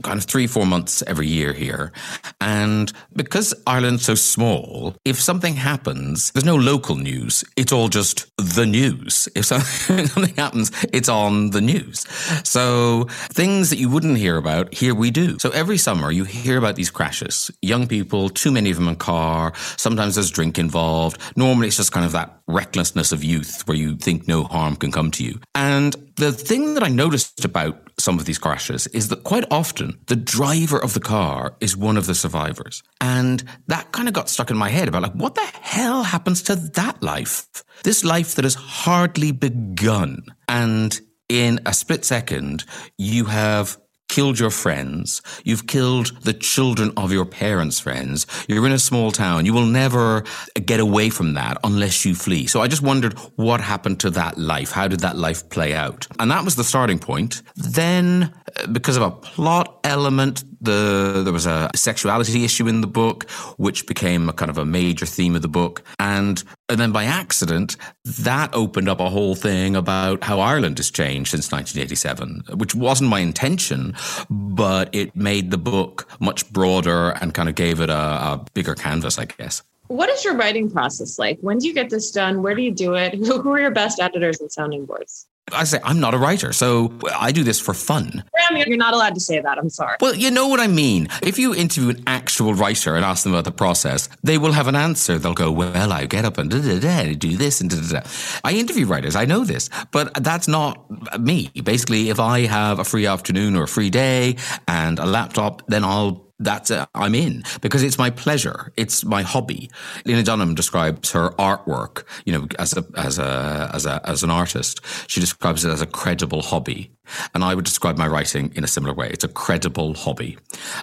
kind 0.03 0.19
of 0.19 0.25
three, 0.25 0.47
four 0.47 0.67
months 0.67 1.03
every 1.07 1.27
year 1.27 1.53
here. 1.53 1.93
And 2.41 2.93
because 3.15 3.55
Ireland's 3.67 4.05
so 4.05 4.15
small, 4.15 4.95
if 5.05 5.21
something 5.21 5.55
happens, 5.55 6.31
there's 6.33 6.45
no 6.45 6.57
local 6.57 6.97
news. 6.97 7.45
It's 7.57 7.73
all 7.73 7.89
just 7.89 8.31
the 8.37 8.67
news. 8.67 9.29
If 9.35 9.45
something 9.47 10.35
happens, 10.35 10.71
it's 10.93 11.09
on 11.09 11.51
the 11.51 11.61
news. 11.61 12.07
So 12.45 13.05
things 13.31 13.71
that 13.71 13.79
you 13.79 13.89
wouldn't 13.89 14.19
hear 14.19 14.37
about, 14.37 14.75
here 14.75 14.95
we 14.95 15.11
do. 15.11 15.39
So 15.39 15.51
every 15.51 15.79
summer 15.79 16.11
you 16.11 16.25
hear 16.25 16.59
about 16.59 16.77
these 16.77 16.91
crashes. 16.91 17.51
Young 17.63 17.87
people, 17.87 18.29
too 18.29 18.51
many 18.51 18.71
of 18.71 18.77
them 18.77 18.89
in 18.89 18.97
car. 18.97 19.53
Sometimes 19.77 20.15
there's 20.15 20.31
drink 20.31 20.59
involved. 20.59 21.21
Normally 21.37 21.69
it's 21.69 21.77
just 21.77 21.93
kind 21.93 22.07
of 22.07 22.13
that 22.13 22.39
recklessness 22.47 23.13
of 23.13 23.25
youth 23.25 23.67
where 23.67 23.77
you 23.77 23.97
think 23.97 24.29
no 24.29 24.45
harm 24.45 24.77
can 24.77 24.93
come 24.93 25.11
to 25.13 25.25
you. 25.25 25.41
And 25.55 25.97
the 26.17 26.33
thing 26.33 26.75
that 26.75 26.83
I 26.83 26.89
noticed 26.89 27.45
about 27.45 27.91
some 27.99 28.19
of 28.19 28.25
these 28.25 28.39
crashes 28.39 28.87
is 28.89 29.09
that 29.09 29.25
quite 29.25 29.45
often 29.51 29.99
the 30.07 30.17
driver 30.17 30.83
of 30.83 30.95
the 30.95 31.01
car 31.01 31.57
is 31.61 31.77
one 31.77 31.97
of 31.97 32.07
the 32.07 32.15
survivors. 32.15 32.83
And 33.01 33.43
that 33.69 33.93
kind 33.93 34.09
of 34.09 34.15
got 34.15 34.29
stuck 34.29 34.51
in 34.51 34.57
my 34.57 34.69
head 34.69 34.89
about 34.89 35.03
like, 35.03 35.13
what 35.13 35.35
the 35.35 35.49
hell 35.61 36.03
happens 36.03 36.43
to 36.45 36.57
that 36.57 37.03
life? 37.03 37.47
This 37.85 38.05
life 38.05 38.35
that 38.35 38.45
has 38.45 38.55
hardly 38.55 39.33
begun. 39.33 40.25
And 40.49 41.01
in 41.29 41.61
a 41.65 41.73
split 41.73 42.05
second, 42.05 42.65
you 42.99 43.25
have 43.25 43.79
killed 44.09 44.39
your 44.39 44.51
friends. 44.51 45.23
You've 45.45 45.67
killed 45.67 46.13
the 46.23 46.35
children 46.35 46.93
of 46.97 47.13
your 47.13 47.25
parents' 47.25 47.81
friends. 47.81 48.27
You're 48.49 48.67
in 48.67 48.73
a 48.73 48.79
small 48.79 49.11
town. 49.11 49.47
You 49.47 49.55
will 49.55 49.67
never 49.67 50.25
get 50.67 50.81
away 50.81 51.09
from 51.11 51.35
that 51.35 51.57
unless 51.65 52.05
you 52.05 52.15
flee. 52.15 52.47
So 52.47 52.61
I 52.61 52.69
just 52.69 52.83
wondered 52.83 53.19
what 53.37 53.61
happened 53.61 54.01
to 54.01 54.11
that 54.11 54.37
life. 54.37 54.71
How 54.71 54.87
did 54.87 55.01
that 55.01 55.17
life 55.17 55.49
play 55.49 55.75
out? 55.75 56.07
And 56.19 56.31
that 56.31 56.45
was 56.45 56.57
the 56.57 56.65
starting 56.65 56.99
point. 56.99 57.43
Then, 57.57 58.35
uh, 58.57 58.67
because 58.67 58.97
of 58.97 59.03
a 59.03 59.11
plot 59.11 59.81
element, 59.85 60.45
the 60.63 61.23
there 61.25 61.33
was 61.33 61.47
a 61.47 61.71
sexuality 61.75 62.45
issue 62.45 62.69
in 62.69 62.81
the 62.81 62.87
book, 62.87 63.31
which 63.59 63.87
became 63.87 64.29
a 64.29 64.33
kind 64.33 64.51
of 64.51 64.59
a 64.59 64.65
major 64.65 65.07
theme 65.07 65.37
of 65.37 65.43
the 65.43 65.49
book, 65.49 65.83
and 65.99 66.43
and 66.69 66.81
then 66.81 66.93
by 66.93 67.05
accident, 67.05 67.77
that 68.05 68.51
opened 68.55 68.89
up 68.89 69.01
a 69.01 69.11
whole 69.11 69.35
thing 69.35 69.77
about 69.77 70.25
how 70.25 70.41
Ireland 70.41 70.79
has 70.79 70.91
changed 70.91 71.31
since 71.31 71.53
1987, 71.53 72.59
which 72.59 72.75
wasn't 72.75 73.11
my 73.11 73.21
intention, 73.21 73.95
but 74.31 74.89
it 74.95 75.15
made 75.15 75.51
the 75.51 75.59
book 75.59 76.09
much 76.21 76.51
broader 76.53 77.11
and 77.21 77.35
kind 77.35 77.49
of 77.49 77.55
gave 77.55 77.81
it 77.81 77.91
a, 77.91 77.95
a 77.95 78.47
bigger 78.55 78.75
canvas, 78.75 79.19
I 79.19 79.27
guess. 79.27 79.63
What 79.89 80.09
is 80.09 80.25
your 80.25 80.35
writing 80.37 80.71
process 80.71 81.19
like? 81.19 81.39
When 81.41 81.59
do 81.59 81.67
you 81.67 81.75
get 81.75 81.91
this 81.91 82.11
done? 82.11 82.43
Where 82.43 82.55
do 82.55 82.63
you 82.63 82.71
do 82.71 82.95
it? 82.95 83.15
Who 83.27 83.53
are 83.53 83.61
your 83.61 83.71
best 83.71 84.01
editors 84.01 84.41
and 84.41 84.51
sounding 84.51 84.87
boards? 84.87 85.27
I 85.51 85.65
say 85.65 85.81
I'm 85.85 86.01
not 86.01 86.15
a 86.15 86.19
writer, 86.19 86.53
so 86.53 86.93
I 87.15 87.33
do 87.33 87.43
this 87.43 87.61
for 87.61 87.75
fun. 87.75 88.25
Graham, 88.33 88.65
you're 88.69 88.77
not 88.77 88.95
allowed 88.95 89.15
to 89.15 89.21
say 89.21 89.41
that. 89.41 89.59
I'm 89.59 89.69
sorry. 89.69 89.97
Well, 90.01 90.15
you 90.15 90.31
know 90.31 90.47
what 90.47 90.61
I 90.61 90.67
mean. 90.67 91.09
If 91.23 91.39
you 91.39 91.55
interview 91.55 91.91
an 91.91 92.03
actual 92.07 92.55
writer 92.55 92.95
and 92.95 93.05
ask 93.05 93.25
them 93.25 93.35
about 93.35 93.45
the 93.45 93.53
process, 93.53 94.09
they 94.23 94.39
will 94.39 94.53
have 94.53 94.69
an 94.69 94.77
answer. 94.77 95.19
They'll 95.19 95.35
go, 95.35 95.51
"Well, 95.51 95.93
I 95.93 96.07
get 96.07 96.25
up 96.25 96.39
and 96.39 96.51
da 96.51 96.61
da 96.61 96.79
da 96.79 97.15
do 97.15 97.37
this 97.37 97.61
and 97.61 97.71
da 97.71 97.77
da 97.77 98.01
da." 98.01 98.09
I 98.45 98.53
interview 98.53 98.87
writers. 98.87 99.17
I 99.17 99.25
know 99.25 99.45
this, 99.45 99.69
but 99.91 100.15
that's 100.23 100.49
not 100.49 100.87
me. 101.21 101.51
Basically, 101.63 102.09
if 102.09 102.21
I 102.21 102.47
have 102.47 102.79
a 102.79 102.85
free 102.85 103.07
afternoon 103.07 103.57
or 103.57 103.65
a 103.65 103.69
free 103.69 103.91
day 103.91 104.37
and 104.69 104.99
a 104.99 105.07
laptop, 105.07 105.63
then 105.67 105.85
I'll 105.85 106.32
that's 106.45 106.71
uh, 106.71 106.87
I'm 106.95 107.15
in 107.15 107.43
because 107.61 107.83
it's 107.83 107.99
my 107.99 108.11
pleasure. 108.11 108.73
It's 108.77 109.05
my 109.05 109.23
hobby. 109.23 109.71
Lena 110.05 110.23
Dunham 110.23 110.55
describes 110.55 111.11
her 111.13 111.31
artwork, 111.31 112.05
you 112.25 112.33
know, 112.33 112.47
as 112.59 112.77
a 112.77 112.85
as 112.97 113.19
a 113.19 113.71
as 113.73 113.87
a 113.87 114.01
as 114.09 114.23
an 114.23 114.31
artist. 114.31 114.81
She 115.09 115.21
describes 115.21 115.65
it 115.65 115.71
as 115.71 115.81
a 115.81 115.87
credible 115.87 116.43
hobby, 116.43 116.91
and 117.35 117.45
I 117.45 117.55
would 117.55 117.65
describe 117.65 117.97
my 117.97 118.07
writing 118.07 118.53
in 118.55 118.65
a 118.65 118.69
similar 118.69 118.95
way. 118.95 119.09
It's 119.11 119.25
a 119.25 119.29
credible 119.29 119.95
hobby. 119.95 120.39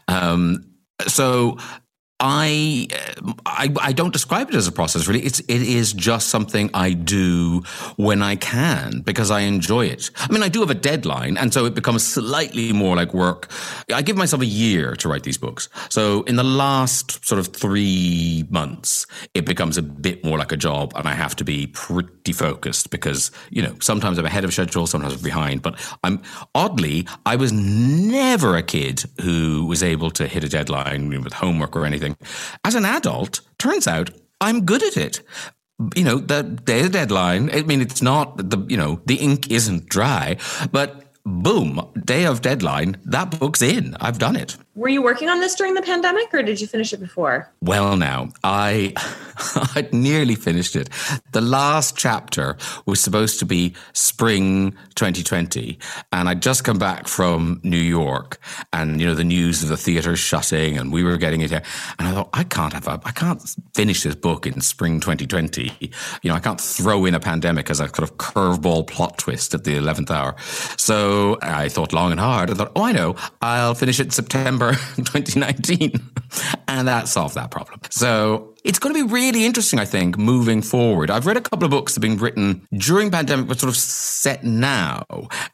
Um, 0.07 0.65
so 1.07 1.57
I, 2.21 2.87
I 3.45 3.73
I 3.79 3.93
don't 3.93 4.11
describe 4.11 4.49
it 4.49 4.55
as 4.55 4.67
a 4.67 4.73
process 4.73 5.07
really. 5.07 5.21
It's 5.21 5.39
it 5.39 5.61
is 5.61 5.93
just 5.93 6.27
something 6.27 6.69
I 6.73 6.91
do 6.91 7.61
when 7.95 8.21
I 8.21 8.35
can 8.35 9.01
because 9.01 9.31
I 9.31 9.41
enjoy 9.41 9.85
it. 9.85 10.11
I 10.17 10.31
mean, 10.31 10.43
I 10.43 10.49
do 10.49 10.59
have 10.59 10.69
a 10.69 10.75
deadline, 10.75 11.37
and 11.37 11.53
so 11.53 11.65
it 11.65 11.75
becomes 11.75 12.05
slightly 12.05 12.73
more 12.73 12.97
like 12.97 13.13
work. 13.13 13.49
I 13.93 14.01
give 14.01 14.17
myself 14.17 14.41
a 14.41 14.45
year 14.45 14.97
to 14.97 15.07
write 15.07 15.23
these 15.23 15.37
books. 15.37 15.69
So 15.87 16.23
in 16.23 16.35
the 16.35 16.43
last 16.43 17.25
sort 17.25 17.39
of 17.39 17.47
three 17.47 18.45
months, 18.49 19.07
it 19.33 19.45
becomes 19.45 19.77
a 19.77 19.81
bit 19.81 20.25
more 20.25 20.37
like 20.37 20.51
a 20.51 20.57
job, 20.57 20.91
and 20.97 21.07
I 21.07 21.13
have 21.13 21.37
to 21.37 21.45
be 21.45 21.67
pretty 21.67 22.33
focused 22.33 22.89
because 22.89 23.31
you 23.49 23.61
know 23.61 23.75
sometimes 23.79 24.17
I'm 24.17 24.25
ahead 24.25 24.43
of 24.43 24.51
schedule, 24.53 24.87
sometimes 24.87 25.13
I'm 25.13 25.21
behind. 25.21 25.61
But 25.61 25.79
I'm 26.03 26.21
oddly, 26.53 27.07
I 27.25 27.37
was 27.37 27.53
never 27.53 28.57
a 28.57 28.63
kid 28.63 29.05
who 29.21 29.65
was 29.67 29.83
able 29.83 30.11
to 30.11 30.27
hit 30.27 30.43
a 30.43 30.49
deadline 30.49 31.09
with 31.23 31.31
homework 31.31 31.77
or 31.77 31.85
anything. 31.85 32.08
As 32.63 32.75
an 32.75 32.85
adult, 32.85 33.41
turns 33.57 33.87
out 33.87 34.11
I'm 34.41 34.65
good 34.65 34.83
at 34.83 34.97
it. 34.97 35.21
You 35.95 36.03
know, 36.03 36.17
the 36.17 36.43
day 36.43 36.79
of 36.79 36.87
the 36.87 36.99
deadline, 36.99 37.49
I 37.51 37.61
mean, 37.63 37.81
it's 37.81 38.01
not 38.01 38.37
the, 38.37 38.65
you 38.67 38.77
know, 38.77 39.01
the 39.05 39.15
ink 39.15 39.49
isn't 39.49 39.87
dry, 39.87 40.37
but 40.71 41.13
boom, 41.25 41.81
day 42.05 42.25
of 42.25 42.41
deadline, 42.41 42.97
that 43.05 43.39
book's 43.39 43.61
in. 43.61 43.95
I've 43.99 44.19
done 44.19 44.35
it. 44.35 44.57
Were 44.79 44.87
you 44.87 45.01
working 45.01 45.27
on 45.27 45.41
this 45.41 45.55
during 45.55 45.73
the 45.73 45.81
pandemic 45.81 46.33
or 46.33 46.41
did 46.41 46.61
you 46.61 46.65
finish 46.65 46.93
it 46.93 47.01
before? 47.01 47.51
Well, 47.59 47.97
now, 47.97 48.29
I 48.45 48.93
I'd 49.75 49.93
nearly 49.93 50.35
finished 50.35 50.75
it. 50.77 50.89
The 51.33 51.41
last 51.41 51.97
chapter 51.97 52.57
was 52.85 53.01
supposed 53.01 53.39
to 53.39 53.45
be 53.45 53.73
spring 53.93 54.71
2020, 54.95 55.77
and 56.13 56.29
I'd 56.29 56.41
just 56.41 56.63
come 56.63 56.77
back 56.77 57.09
from 57.09 57.59
New 57.63 57.77
York, 57.77 58.39
and 58.73 58.99
you 58.99 59.07
know 59.07 59.15
the 59.15 59.23
news 59.23 59.63
of 59.63 59.69
the 59.69 59.77
theaters 59.77 60.19
shutting, 60.19 60.77
and 60.77 60.91
we 60.91 61.03
were 61.03 61.17
getting 61.17 61.41
it 61.41 61.49
here, 61.49 61.63
and 61.97 62.07
I 62.07 62.11
thought 62.11 62.29
I 62.33 62.43
can't 62.43 62.73
have 62.73 62.87
a 62.87 63.01
I 63.03 63.11
can't 63.11 63.41
finish 63.73 64.03
this 64.03 64.15
book 64.15 64.45
in 64.45 64.61
spring 64.61 64.99
2020. 64.99 65.71
You 66.21 66.29
know, 66.29 66.35
I 66.35 66.39
can't 66.39 66.61
throw 66.61 67.05
in 67.05 67.15
a 67.15 67.19
pandemic 67.19 67.69
as 67.69 67.79
a 67.79 67.87
kind 67.89 68.09
of 68.09 68.17
curveball 68.17 68.87
plot 68.87 69.17
twist 69.17 69.53
at 69.53 69.63
the 69.63 69.75
11th 69.75 70.11
hour. 70.11 70.35
So 70.77 71.37
I 71.41 71.69
thought 71.69 71.93
long 71.93 72.11
and 72.11 72.19
hard. 72.19 72.49
I 72.49 72.53
thought, 72.53 72.71
oh, 72.75 72.83
I 72.83 72.91
know, 72.91 73.15
I'll 73.41 73.75
finish 73.75 73.99
it 73.99 74.05
in 74.05 74.11
September 74.73 75.19
2019. 75.19 76.09
and 76.67 76.87
that 76.87 77.07
solved 77.07 77.35
that 77.35 77.51
problem. 77.51 77.79
So 77.89 78.55
it's 78.63 78.79
going 78.79 78.93
to 78.95 79.05
be 79.05 79.11
really 79.11 79.45
interesting, 79.45 79.79
I 79.79 79.85
think, 79.85 80.17
moving 80.17 80.61
forward. 80.61 81.09
I've 81.09 81.25
read 81.25 81.37
a 81.37 81.41
couple 81.41 81.65
of 81.65 81.71
books 81.71 81.95
that 81.95 82.03
have 82.03 82.09
been 82.09 82.21
written 82.21 82.67
during 82.77 83.11
pandemic, 83.11 83.47
but 83.47 83.59
sort 83.59 83.69
of 83.69 83.77
set 83.77 84.43
now, 84.43 85.05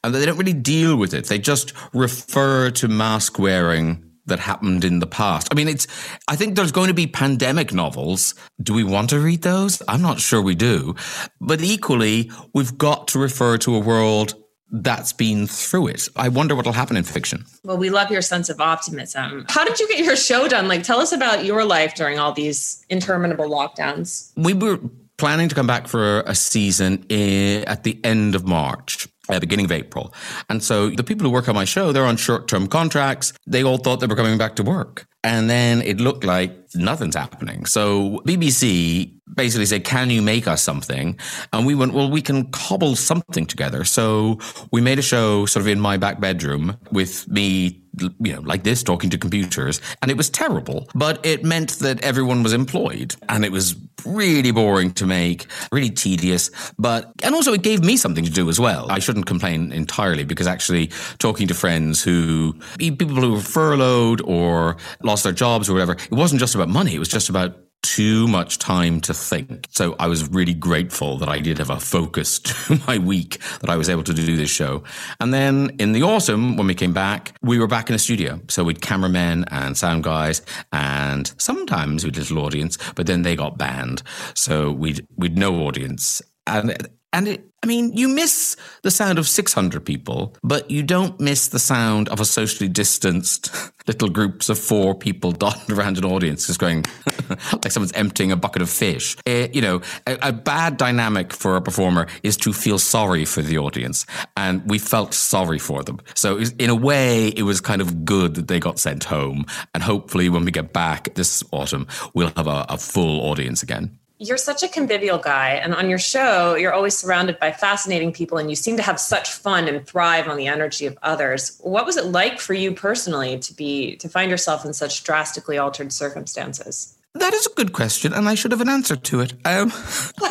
and 0.03 0.13
they 0.13 0.25
don't 0.25 0.37
really 0.37 0.53
deal 0.53 0.95
with 0.95 1.13
it. 1.13 1.25
They 1.25 1.39
just 1.39 1.73
refer 1.93 2.71
to 2.71 2.87
mask 2.87 3.39
wearing 3.39 4.01
that 4.27 4.39
happened 4.39 4.83
in 4.83 4.99
the 4.99 5.07
past. 5.07 5.47
I 5.51 5.55
mean, 5.55 5.67
it's, 5.67 5.85
I 6.27 6.35
think 6.35 6.55
there's 6.55 6.71
going 6.71 6.87
to 6.87 6.95
be 6.95 7.05
pandemic 7.05 7.73
novels. 7.73 8.33
Do 8.61 8.73
we 8.73 8.83
want 8.83 9.11
to 9.11 9.19
read 9.19 9.43
those? 9.43 9.83
I'm 9.87 10.01
not 10.01 10.19
sure 10.19 10.41
we 10.41 10.55
do. 10.55 10.95
But 11.39 11.61
equally, 11.61 12.31
we've 12.53 12.75
got 12.75 13.07
to 13.09 13.19
refer 13.19 13.59
to 13.59 13.75
a 13.75 13.79
world 13.79 14.33
that's 14.71 15.13
been 15.13 15.47
through 15.47 15.87
it. 15.87 16.07
I 16.15 16.29
wonder 16.29 16.55
what'll 16.55 16.73
happen 16.73 16.97
in 16.97 17.03
fiction. 17.03 17.45
Well, 17.63 17.77
we 17.77 17.89
love 17.89 18.11
your 18.11 18.21
sense 18.21 18.49
of 18.49 18.59
optimism. 18.59 19.45
How 19.49 19.63
did 19.63 19.79
you 19.79 19.87
get 19.87 19.99
your 19.99 20.15
show 20.15 20.47
done? 20.47 20.67
Like, 20.67 20.83
tell 20.83 20.99
us 20.99 21.11
about 21.11 21.45
your 21.45 21.63
life 21.63 21.95
during 21.95 22.19
all 22.19 22.31
these 22.31 22.85
interminable 22.89 23.49
lockdowns. 23.49 24.31
We 24.35 24.53
were 24.53 24.79
planning 25.17 25.47
to 25.49 25.55
come 25.55 25.67
back 25.67 25.87
for 25.87 26.21
a 26.21 26.35
season 26.35 27.05
eh, 27.09 27.63
at 27.67 27.83
the 27.83 27.99
end 28.03 28.35
of 28.35 28.45
March. 28.45 29.07
Uh, 29.27 29.39
beginning 29.39 29.65
of 29.65 29.71
April. 29.71 30.13
And 30.49 30.63
so 30.63 30.91
the 30.91 31.03
people 31.03 31.25
who 31.25 31.31
work 31.31 31.49
on 31.49 31.55
my 31.55 31.65
show, 31.65 31.91
they're 31.91 32.05
on 32.05 32.15
short 32.15 32.47
term 32.47 32.67
contracts. 32.67 33.33
They 33.47 33.63
all 33.63 33.77
thought 33.79 33.99
they 33.99 34.05
were 34.05 34.15
coming 34.15 34.37
back 34.37 34.55
to 34.57 34.63
work. 34.63 35.07
And 35.23 35.49
then 35.49 35.81
it 35.81 35.99
looked 35.99 36.23
like 36.23 36.51
nothing's 36.75 37.15
happening. 37.15 37.65
So 37.65 38.21
BBC 38.27 39.15
basically 39.35 39.65
said, 39.65 39.83
Can 39.83 40.11
you 40.11 40.21
make 40.21 40.47
us 40.47 40.61
something? 40.61 41.17
And 41.51 41.65
we 41.65 41.73
went, 41.73 41.93
Well, 41.93 42.11
we 42.11 42.21
can 42.21 42.51
cobble 42.51 42.95
something 42.95 43.47
together. 43.47 43.83
So 43.83 44.39
we 44.71 44.81
made 44.81 44.99
a 44.99 45.01
show 45.01 45.47
sort 45.47 45.61
of 45.61 45.67
in 45.67 45.79
my 45.79 45.97
back 45.97 46.19
bedroom 46.19 46.77
with 46.91 47.27
me 47.27 47.81
you 48.19 48.33
know, 48.33 48.41
like 48.41 48.63
this, 48.63 48.83
talking 48.83 49.09
to 49.09 49.17
computers. 49.17 49.81
And 50.01 50.11
it 50.11 50.17
was 50.17 50.29
terrible, 50.29 50.89
but 50.95 51.25
it 51.25 51.43
meant 51.43 51.79
that 51.79 52.03
everyone 52.03 52.43
was 52.43 52.53
employed 52.53 53.15
and 53.29 53.45
it 53.45 53.51
was 53.51 53.75
really 54.05 54.51
boring 54.51 54.91
to 54.93 55.05
make, 55.05 55.47
really 55.71 55.89
tedious. 55.89 56.51
But, 56.77 57.11
and 57.23 57.33
also 57.33 57.53
it 57.53 57.63
gave 57.63 57.83
me 57.83 57.97
something 57.97 58.23
to 58.23 58.31
do 58.31 58.49
as 58.49 58.59
well. 58.59 58.91
I 58.91 58.99
shouldn't 58.99 59.25
complain 59.25 59.71
entirely 59.71 60.23
because 60.23 60.47
actually 60.47 60.91
talking 61.17 61.47
to 61.47 61.53
friends 61.53 62.03
who, 62.03 62.53
people 62.77 63.07
who 63.07 63.33
were 63.33 63.39
furloughed 63.39 64.21
or 64.21 64.77
lost 65.03 65.23
their 65.23 65.33
jobs 65.33 65.69
or 65.69 65.73
whatever, 65.73 65.93
it 65.93 66.11
wasn't 66.11 66.39
just 66.39 66.55
about 66.55 66.69
money. 66.69 66.95
It 66.95 66.99
was 66.99 67.09
just 67.09 67.29
about 67.29 67.57
too 67.85 68.27
much 68.27 68.57
time 68.57 68.99
to 69.01 69.13
think. 69.13 69.67
So 69.69 69.95
I 69.99 70.07
was 70.07 70.27
really 70.29 70.53
grateful 70.53 71.17
that 71.19 71.29
I 71.29 71.39
did 71.39 71.59
have 71.59 71.69
a 71.69 71.79
focus 71.79 72.39
to 72.49 72.79
my 72.87 72.97
week 72.97 73.39
that 73.61 73.69
I 73.69 73.75
was 73.75 73.89
able 73.89 74.03
to 74.03 74.13
do 74.13 74.35
this 74.35 74.49
show. 74.49 74.83
And 75.19 75.33
then 75.33 75.71
in 75.79 75.91
the 75.91 76.03
autumn, 76.03 76.57
when 76.57 76.67
we 76.67 76.73
came 76.73 76.93
back, 76.93 77.35
we 77.41 77.59
were 77.59 77.67
back 77.67 77.89
in 77.89 77.95
a 77.95 77.99
studio. 77.99 78.41
So 78.49 78.63
we'd 78.63 78.81
cameramen 78.81 79.45
and 79.49 79.77
sound 79.77 80.03
guys 80.03 80.41
and 80.73 81.31
sometimes 81.37 82.03
we'd 82.03 82.17
little 82.17 82.39
audience, 82.39 82.77
but 82.95 83.05
then 83.05 83.21
they 83.21 83.35
got 83.35 83.57
banned. 83.57 84.01
So 84.33 84.71
we'd, 84.71 85.05
we'd 85.15 85.37
no 85.37 85.61
audience. 85.67 86.21
And 86.47 86.89
and 87.15 87.29
it, 87.29 87.49
I 87.63 87.67
mean, 87.67 87.93
you 87.93 88.09
miss 88.09 88.57
the 88.83 88.91
sound 88.91 89.17
of 89.17 89.27
600 89.27 89.85
people, 89.85 90.35
but 90.43 90.69
you 90.69 90.83
don't 90.83 91.17
miss 91.19 91.47
the 91.47 91.59
sound 91.59 92.09
of 92.09 92.19
a 92.19 92.25
socially 92.25 92.67
distanced 92.67 93.49
little 93.87 94.09
groups 94.09 94.49
of 94.49 94.59
four 94.59 94.93
people 94.93 95.31
dotted 95.45 95.71
around 95.71 95.97
an 95.97 96.03
audience 96.03 96.45
just 96.45 96.59
going 96.59 96.83
like 97.53 97.71
someone's 97.71 97.93
emptying 97.93 98.33
a 98.33 98.35
bucket 98.35 98.61
of 98.61 98.69
fish. 98.69 99.15
Uh, 99.25 99.47
you 99.53 99.61
know, 99.61 99.81
a, 100.05 100.17
a 100.23 100.33
bad 100.33 100.75
dynamic 100.75 101.31
for 101.31 101.55
a 101.55 101.61
performer 101.61 102.05
is 102.21 102.35
to 102.35 102.51
feel 102.51 102.77
sorry 102.77 103.23
for 103.23 103.41
the 103.41 103.57
audience. 103.57 104.05
And 104.35 104.61
we 104.69 104.77
felt 104.77 105.13
sorry 105.13 105.57
for 105.57 105.83
them. 105.83 106.01
So 106.15 106.35
was, 106.35 106.51
in 106.51 106.69
a 106.69 106.75
way, 106.75 107.29
it 107.29 107.43
was 107.43 107.61
kind 107.61 107.81
of 107.81 108.03
good 108.03 108.35
that 108.35 108.49
they 108.49 108.59
got 108.59 108.77
sent 108.77 109.05
home. 109.05 109.45
And 109.73 109.81
hopefully 109.81 110.27
when 110.27 110.43
we 110.43 110.51
get 110.51 110.73
back 110.73 111.13
this 111.15 111.43
autumn, 111.51 111.87
we'll 112.13 112.33
have 112.35 112.47
a, 112.47 112.65
a 112.67 112.77
full 112.77 113.21
audience 113.21 113.63
again 113.63 113.97
you're 114.17 114.37
such 114.37 114.63
a 114.63 114.67
convivial 114.67 115.17
guy 115.17 115.49
and 115.51 115.73
on 115.73 115.89
your 115.89 115.99
show 115.99 116.55
you're 116.55 116.73
always 116.73 116.97
surrounded 116.97 117.37
by 117.39 117.51
fascinating 117.51 118.13
people 118.13 118.37
and 118.37 118.49
you 118.49 118.55
seem 118.55 118.77
to 118.77 118.83
have 118.83 118.99
such 118.99 119.31
fun 119.31 119.67
and 119.67 119.85
thrive 119.85 120.27
on 120.27 120.37
the 120.37 120.47
energy 120.47 120.85
of 120.85 120.97
others 121.03 121.59
what 121.61 121.85
was 121.85 121.97
it 121.97 122.05
like 122.05 122.39
for 122.39 122.53
you 122.53 122.73
personally 122.73 123.37
to 123.37 123.53
be 123.53 123.95
to 123.97 124.07
find 124.07 124.31
yourself 124.31 124.65
in 124.65 124.73
such 124.73 125.03
drastically 125.03 125.57
altered 125.57 125.91
circumstances 125.91 126.95
that 127.15 127.33
is 127.33 127.45
a 127.45 127.53
good 127.55 127.71
question, 127.71 128.11
and 128.11 128.27
I 128.27 128.35
should 128.35 128.51
have 128.51 128.59
an 128.59 128.67
answer 128.67 128.97
to 128.97 129.21
it. 129.21 129.33
Um, 129.45 129.71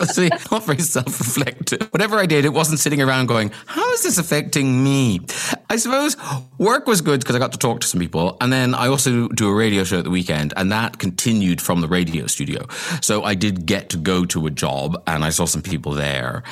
obviously 0.00 0.28
not 0.50 0.64
very 0.64 0.78
self-reflective. 0.78 1.82
Whatever 1.92 2.18
I 2.18 2.26
did, 2.26 2.44
it 2.44 2.52
wasn't 2.52 2.80
sitting 2.80 3.00
around 3.02 3.26
going, 3.26 3.50
"How 3.66 3.92
is 3.92 4.02
this 4.02 4.18
affecting 4.18 4.82
me?" 4.82 5.20
I 5.68 5.76
suppose 5.76 6.16
work 6.58 6.86
was 6.86 7.00
good 7.00 7.20
because 7.20 7.36
I 7.36 7.38
got 7.38 7.52
to 7.52 7.58
talk 7.58 7.80
to 7.80 7.86
some 7.86 8.00
people, 8.00 8.36
and 8.40 8.52
then 8.52 8.74
I 8.74 8.88
also 8.88 9.28
do 9.28 9.48
a 9.48 9.54
radio 9.54 9.84
show 9.84 9.98
at 9.98 10.04
the 10.04 10.10
weekend, 10.10 10.52
and 10.56 10.72
that 10.72 10.98
continued 10.98 11.60
from 11.60 11.80
the 11.80 11.88
radio 11.88 12.26
studio. 12.26 12.66
So 13.00 13.24
I 13.24 13.34
did 13.34 13.66
get 13.66 13.90
to 13.90 13.96
go 13.96 14.24
to 14.26 14.46
a 14.46 14.50
job, 14.50 15.02
and 15.06 15.24
I 15.24 15.30
saw 15.30 15.44
some 15.44 15.62
people 15.62 15.92
there. 15.92 16.42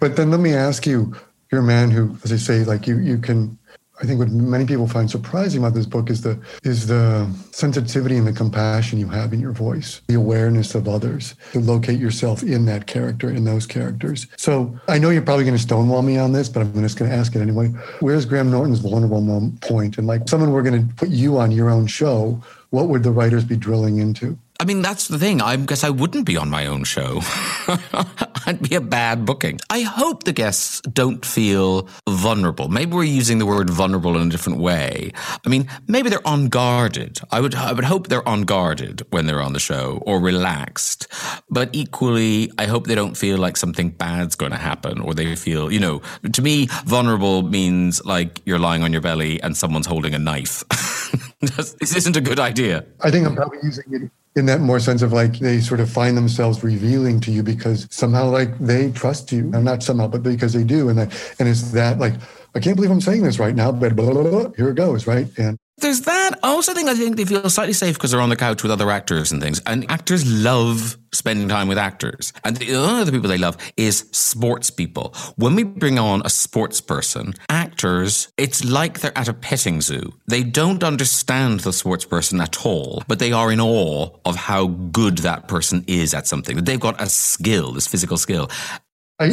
But 0.00 0.16
then 0.16 0.30
let 0.30 0.40
me 0.40 0.54
ask 0.54 0.86
you: 0.86 1.14
You're 1.50 1.60
a 1.60 1.64
man 1.64 1.90
who, 1.90 2.16
as 2.24 2.32
I 2.32 2.36
say, 2.36 2.64
like 2.64 2.86
you, 2.86 2.98
you 2.98 3.18
can 3.18 3.58
I 4.02 4.06
think 4.06 4.18
what 4.18 4.28
many 4.30 4.66
people 4.66 4.88
find 4.88 5.08
surprising 5.08 5.60
about 5.60 5.74
this 5.74 5.86
book 5.86 6.10
is 6.10 6.22
the 6.22 6.38
is 6.64 6.88
the 6.88 7.30
sensitivity 7.52 8.16
and 8.16 8.26
the 8.26 8.32
compassion 8.32 8.98
you 8.98 9.08
have 9.08 9.32
in 9.32 9.40
your 9.40 9.52
voice, 9.52 10.00
the 10.08 10.14
awareness 10.14 10.74
of 10.74 10.88
others, 10.88 11.36
to 11.52 11.60
locate 11.60 12.00
yourself 12.00 12.42
in 12.42 12.64
that 12.66 12.86
character, 12.86 13.30
in 13.30 13.44
those 13.44 13.66
characters. 13.66 14.26
So 14.36 14.76
I 14.88 14.98
know 14.98 15.10
you're 15.10 15.22
probably 15.22 15.44
going 15.44 15.56
to 15.56 15.62
stonewall 15.62 16.02
me 16.02 16.18
on 16.18 16.32
this, 16.32 16.48
but 16.48 16.60
I'm 16.60 16.82
just 16.82 16.98
going 16.98 17.10
to 17.10 17.16
ask 17.16 17.36
it 17.36 17.40
anyway. 17.40 17.68
Where's 18.00 18.24
Graham 18.26 18.50
Norton's 18.50 18.80
vulnerable 18.80 19.52
point? 19.60 19.96
And 19.98 20.06
like 20.08 20.28
someone 20.28 20.50
we're 20.50 20.62
going 20.62 20.88
to 20.88 20.94
put 20.94 21.10
you 21.10 21.38
on 21.38 21.52
your 21.52 21.70
own 21.70 21.86
show, 21.86 22.42
what 22.70 22.88
would 22.88 23.04
the 23.04 23.12
writers 23.12 23.44
be 23.44 23.56
drilling 23.56 23.98
into? 23.98 24.36
I 24.60 24.64
mean, 24.64 24.82
that's 24.82 25.08
the 25.08 25.18
thing. 25.18 25.40
I 25.40 25.56
guess 25.56 25.82
I 25.82 25.90
wouldn't 25.90 26.26
be 26.26 26.36
on 26.36 26.48
my 26.48 26.66
own 26.66 26.84
show. 26.84 27.20
I'd 28.46 28.60
be 28.62 28.76
a 28.76 28.80
bad 28.80 29.24
booking. 29.24 29.58
I 29.68 29.80
hope 29.80 30.24
the 30.24 30.32
guests 30.32 30.80
don't 30.82 31.24
feel 31.24 31.88
vulnerable. 32.08 32.68
Maybe 32.68 32.92
we're 32.92 33.02
using 33.04 33.38
the 33.38 33.46
word 33.46 33.68
vulnerable 33.68 34.16
in 34.16 34.28
a 34.28 34.30
different 34.30 34.60
way. 34.60 35.10
I 35.44 35.48
mean, 35.48 35.68
maybe 35.88 36.08
they're 36.08 36.20
unguarded. 36.24 37.18
I 37.32 37.40
would, 37.40 37.56
I 37.56 37.72
would 37.72 37.84
hope 37.84 38.06
they're 38.06 38.22
unguarded 38.26 39.02
when 39.10 39.26
they're 39.26 39.42
on 39.42 39.54
the 39.54 39.58
show 39.58 40.02
or 40.06 40.20
relaxed. 40.20 41.08
But 41.50 41.70
equally, 41.72 42.52
I 42.56 42.66
hope 42.66 42.86
they 42.86 42.94
don't 42.94 43.16
feel 43.16 43.38
like 43.38 43.56
something 43.56 43.90
bad's 43.90 44.36
going 44.36 44.52
to 44.52 44.58
happen 44.58 45.00
or 45.00 45.14
they 45.14 45.34
feel, 45.34 45.72
you 45.72 45.80
know, 45.80 46.00
to 46.32 46.42
me, 46.42 46.68
vulnerable 46.84 47.42
means 47.42 48.04
like 48.04 48.40
you're 48.44 48.60
lying 48.60 48.84
on 48.84 48.92
your 48.92 49.02
belly 49.02 49.42
and 49.42 49.56
someone's 49.56 49.86
holding 49.86 50.14
a 50.14 50.18
knife. 50.18 50.62
this 51.40 51.96
isn't 51.96 52.16
a 52.16 52.20
good 52.20 52.40
idea. 52.40 52.84
I 53.02 53.10
think 53.10 53.26
I'm 53.26 53.36
probably 53.36 53.58
using 53.62 53.84
it 53.90 54.10
in 54.36 54.46
that 54.46 54.60
more 54.60 54.80
sense 54.80 55.02
of 55.02 55.12
like 55.12 55.38
they 55.38 55.60
sort 55.60 55.80
of 55.80 55.88
find 55.90 56.16
themselves 56.16 56.64
revealing 56.64 57.20
to 57.20 57.30
you 57.30 57.42
because 57.42 57.86
somehow 57.90 58.28
like 58.28 58.58
they 58.58 58.90
trust 58.92 59.30
you. 59.32 59.50
And 59.54 59.64
not 59.64 59.82
somehow 59.82 60.08
but 60.08 60.22
because 60.22 60.52
they 60.52 60.64
do. 60.64 60.88
And 60.88 60.98
that 60.98 61.34
and 61.38 61.48
it's 61.48 61.72
that 61.72 61.98
like 61.98 62.14
i 62.54 62.60
can't 62.60 62.76
believe 62.76 62.90
i'm 62.90 63.00
saying 63.00 63.22
this 63.22 63.38
right 63.38 63.54
now 63.54 63.72
but 63.72 63.96
blah, 63.96 64.10
blah, 64.10 64.22
blah, 64.22 64.50
here 64.56 64.68
it 64.70 64.76
goes 64.76 65.06
right? 65.06 65.26
And 65.38 65.58
there's 65.78 66.02
that. 66.02 66.38
I 66.42 66.48
also 66.48 66.72
think 66.72 66.88
I 66.88 66.94
think 66.94 67.16
they 67.16 67.24
feel 67.24 67.48
slightly 67.50 67.72
safe 67.72 67.94
because 67.94 68.10
they're 68.10 68.20
on 68.20 68.28
the 68.28 68.36
couch 68.36 68.62
with 68.62 68.70
other 68.70 68.90
actors 68.90 69.32
and 69.32 69.42
things. 69.42 69.60
And 69.66 69.90
actors 69.90 70.24
love 70.24 70.96
spending 71.12 71.48
time 71.48 71.68
with 71.68 71.78
actors. 71.78 72.32
And 72.44 72.56
the 72.56 72.74
other 72.74 73.10
people 73.10 73.28
they 73.28 73.38
love 73.38 73.56
is 73.76 74.08
sports 74.12 74.70
people. 74.70 75.14
When 75.36 75.54
we 75.54 75.62
bring 75.62 75.98
on 75.98 76.22
a 76.24 76.30
sports 76.30 76.80
person, 76.80 77.34
actors, 77.48 78.28
it's 78.36 78.64
like 78.64 79.00
they're 79.00 79.16
at 79.16 79.28
a 79.28 79.34
petting 79.34 79.80
zoo. 79.80 80.12
They 80.26 80.42
don't 80.42 80.82
understand 80.82 81.60
the 81.60 81.72
sports 81.72 82.04
person 82.04 82.40
at 82.40 82.64
all, 82.66 83.02
but 83.06 83.18
they 83.18 83.32
are 83.32 83.50
in 83.52 83.60
awe 83.60 84.10
of 84.24 84.36
how 84.36 84.66
good 84.66 85.18
that 85.18 85.48
person 85.48 85.84
is 85.86 86.14
at 86.14 86.26
something. 86.26 86.56
They've 86.64 86.80
got 86.80 87.00
a 87.00 87.08
skill, 87.08 87.72
this 87.72 87.86
physical 87.86 88.16
skill. 88.16 88.50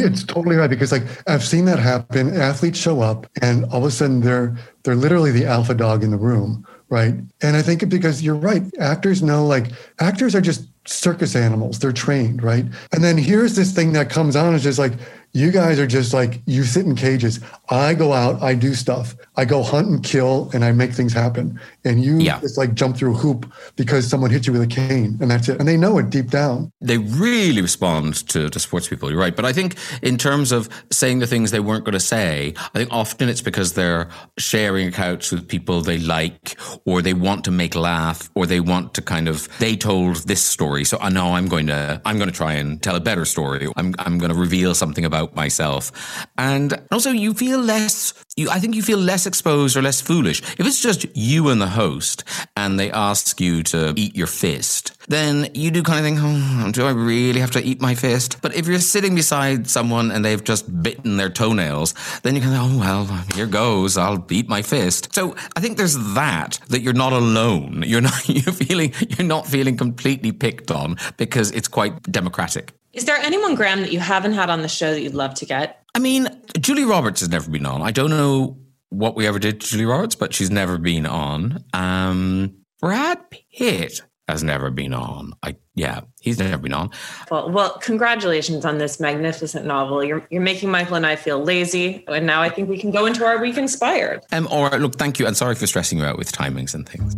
It's 0.00 0.24
totally 0.24 0.56
right 0.56 0.70
because 0.70 0.92
like 0.92 1.04
I've 1.28 1.44
seen 1.44 1.64
that 1.66 1.78
happen. 1.78 2.34
Athletes 2.36 2.78
show 2.78 3.00
up 3.00 3.26
and 3.40 3.64
all 3.66 3.78
of 3.78 3.84
a 3.84 3.90
sudden 3.90 4.20
they're 4.20 4.56
they're 4.84 4.96
literally 4.96 5.30
the 5.30 5.46
alpha 5.46 5.74
dog 5.74 6.02
in 6.02 6.10
the 6.10 6.16
room, 6.16 6.66
right? 6.88 7.14
And 7.42 7.56
I 7.56 7.62
think 7.62 7.88
because 7.88 8.22
you're 8.22 8.34
right, 8.34 8.62
actors 8.78 9.22
know 9.22 9.46
like 9.46 9.72
actors 10.00 10.34
are 10.34 10.40
just 10.40 10.68
circus 10.86 11.36
animals. 11.36 11.78
They're 11.78 11.92
trained, 11.92 12.42
right? 12.42 12.64
And 12.92 13.04
then 13.04 13.16
here's 13.16 13.54
this 13.54 13.72
thing 13.72 13.92
that 13.92 14.10
comes 14.10 14.34
on 14.36 14.54
is 14.54 14.62
just 14.62 14.78
like 14.78 14.92
you 15.32 15.50
guys 15.50 15.78
are 15.78 15.86
just 15.86 16.12
like 16.12 16.42
you 16.46 16.64
sit 16.64 16.84
in 16.84 16.96
cages. 16.96 17.40
I 17.68 17.94
go 17.94 18.12
out, 18.12 18.42
I 18.42 18.54
do 18.54 18.74
stuff. 18.74 19.14
I 19.36 19.44
go 19.44 19.62
hunt 19.62 19.88
and 19.88 20.02
kill 20.02 20.50
and 20.52 20.64
I 20.64 20.72
make 20.72 20.92
things 20.92 21.12
happen. 21.12 21.58
And 21.84 22.02
you 22.04 22.18
yeah. 22.18 22.40
just 22.40 22.58
like 22.58 22.74
jump 22.74 22.96
through 22.96 23.14
a 23.14 23.16
hoop 23.16 23.50
because 23.76 24.06
someone 24.06 24.30
hit 24.30 24.46
you 24.46 24.52
with 24.52 24.62
a 24.62 24.66
cane 24.66 25.16
and 25.20 25.30
that's 25.30 25.48
it. 25.48 25.58
And 25.58 25.66
they 25.66 25.76
know 25.76 25.98
it 25.98 26.10
deep 26.10 26.30
down. 26.30 26.70
They 26.80 26.98
really 26.98 27.62
respond 27.62 28.28
to, 28.28 28.50
to 28.50 28.58
sports 28.60 28.88
people. 28.88 29.10
You're 29.10 29.20
right. 29.20 29.34
But 29.34 29.46
I 29.46 29.52
think 29.52 29.76
in 30.02 30.18
terms 30.18 30.52
of 30.52 30.68
saying 30.90 31.20
the 31.20 31.26
things 31.26 31.50
they 31.50 31.60
weren't 31.60 31.84
going 31.84 31.94
to 31.94 32.00
say, 32.00 32.52
I 32.56 32.78
think 32.78 32.92
often 32.92 33.28
it's 33.28 33.40
because 33.40 33.72
they're 33.72 34.08
sharing 34.38 34.88
a 34.88 34.92
couch 34.92 35.32
with 35.32 35.48
people 35.48 35.80
they 35.80 35.98
like 35.98 36.58
or 36.84 37.00
they 37.00 37.14
want 37.14 37.44
to 37.44 37.50
make 37.50 37.74
laugh 37.74 38.30
or 38.34 38.44
they 38.44 38.60
want 38.60 38.92
to 38.94 39.02
kind 39.02 39.28
of, 39.28 39.48
they 39.60 39.76
told 39.76 40.16
this 40.28 40.42
story. 40.42 40.84
So 40.84 40.98
I 41.00 41.08
know 41.08 41.34
I'm 41.34 41.48
going 41.48 41.68
to, 41.68 42.02
I'm 42.04 42.18
going 42.18 42.28
to 42.28 42.36
try 42.36 42.52
and 42.54 42.82
tell 42.82 42.96
a 42.96 43.00
better 43.00 43.24
story. 43.24 43.66
I'm, 43.76 43.94
I'm 43.98 44.18
going 44.18 44.30
to 44.30 44.38
reveal 44.38 44.74
something 44.74 45.06
about 45.06 45.22
about 45.22 45.36
myself. 45.36 45.92
And 46.38 46.80
also 46.90 47.10
you 47.10 47.34
feel 47.34 47.60
less, 47.60 48.14
you, 48.36 48.48
I 48.48 48.58
think 48.60 48.74
you 48.74 48.82
feel 48.82 48.98
less 48.98 49.26
exposed 49.26 49.76
or 49.76 49.82
less 49.82 50.00
foolish. 50.00 50.40
If 50.58 50.66
it's 50.66 50.80
just 50.80 51.04
you 51.14 51.48
and 51.50 51.60
the 51.60 51.68
host 51.68 52.24
and 52.56 52.80
they 52.80 52.90
ask 52.90 53.40
you 53.40 53.62
to 53.64 53.92
eat 53.94 54.16
your 54.16 54.26
fist, 54.26 54.96
then 55.08 55.50
you 55.52 55.70
do 55.70 55.82
kind 55.82 55.98
of 55.98 56.04
think, 56.04 56.18
oh, 56.22 56.70
do 56.72 56.86
I 56.86 56.92
really 56.92 57.40
have 57.40 57.50
to 57.50 57.62
eat 57.62 57.82
my 57.82 57.94
fist? 57.94 58.40
But 58.40 58.54
if 58.54 58.66
you're 58.66 58.78
sitting 58.78 59.14
beside 59.14 59.68
someone 59.68 60.10
and 60.10 60.24
they've 60.24 60.42
just 60.42 60.82
bitten 60.82 61.18
their 61.18 61.28
toenails, 61.28 61.94
then 62.22 62.34
you 62.34 62.40
can, 62.40 62.54
oh, 62.54 62.78
well, 62.78 63.04
here 63.34 63.46
goes. 63.46 63.98
I'll 63.98 64.24
eat 64.30 64.48
my 64.48 64.62
fist. 64.62 65.14
So 65.14 65.36
I 65.54 65.60
think 65.60 65.76
there's 65.76 66.14
that, 66.14 66.58
that 66.68 66.80
you're 66.80 66.94
not 66.94 67.12
alone. 67.12 67.82
You're 67.92 68.00
not, 68.00 68.26
you're 68.28 68.54
feeling, 68.54 68.94
you're 69.10 69.26
not 69.26 69.46
feeling 69.46 69.76
completely 69.76 70.32
picked 70.32 70.70
on 70.70 70.96
because 71.18 71.50
it's 71.50 71.68
quite 71.68 72.02
democratic. 72.04 72.72
Is 72.94 73.04
there 73.04 73.16
anyone, 73.16 73.54
Graham, 73.54 73.80
that 73.82 73.92
you 73.92 74.00
haven't 74.00 74.32
had 74.32 74.48
on 74.48 74.62
the 74.62 74.68
show 74.68 74.92
that 74.92 75.02
you'd 75.02 75.14
love 75.14 75.34
to 75.34 75.46
get? 75.46 75.81
I 75.94 75.98
mean, 75.98 76.28
Julie 76.58 76.84
Roberts 76.84 77.20
has 77.20 77.28
never 77.28 77.50
been 77.50 77.66
on. 77.66 77.82
I 77.82 77.90
don't 77.90 78.10
know 78.10 78.58
what 78.88 79.14
we 79.14 79.26
ever 79.26 79.38
did 79.38 79.60
to 79.60 79.66
Julie 79.66 79.84
Roberts, 79.86 80.14
but 80.14 80.34
she's 80.34 80.50
never 80.50 80.78
been 80.78 81.06
on. 81.06 81.64
Um, 81.72 82.56
Brad 82.80 83.18
Pitt 83.30 84.02
has 84.28 84.42
never 84.42 84.70
been 84.70 84.94
on. 84.94 85.34
I 85.42 85.56
yeah, 85.74 86.02
he's 86.20 86.38
never 86.38 86.58
been 86.58 86.72
on. 86.72 86.90
Well, 87.30 87.50
well, 87.50 87.78
congratulations 87.78 88.64
on 88.64 88.78
this 88.78 89.00
magnificent 89.00 89.66
novel. 89.66 90.02
You're 90.04 90.26
you're 90.30 90.42
making 90.42 90.70
Michael 90.70 90.96
and 90.96 91.06
I 91.06 91.16
feel 91.16 91.42
lazy, 91.42 92.04
and 92.08 92.26
now 92.26 92.42
I 92.42 92.48
think 92.48 92.68
we 92.68 92.78
can 92.78 92.90
go 92.90 93.06
into 93.06 93.24
our 93.24 93.38
week 93.40 93.56
inspired. 93.56 94.22
Um, 94.32 94.46
all 94.48 94.64
right, 94.64 94.80
look, 94.80 94.96
thank 94.96 95.18
you, 95.18 95.26
and 95.26 95.36
sorry 95.36 95.54
for 95.54 95.66
stressing 95.66 95.98
you 95.98 96.04
out 96.04 96.18
with 96.18 96.32
timings 96.32 96.74
and 96.74 96.88
things. 96.88 97.16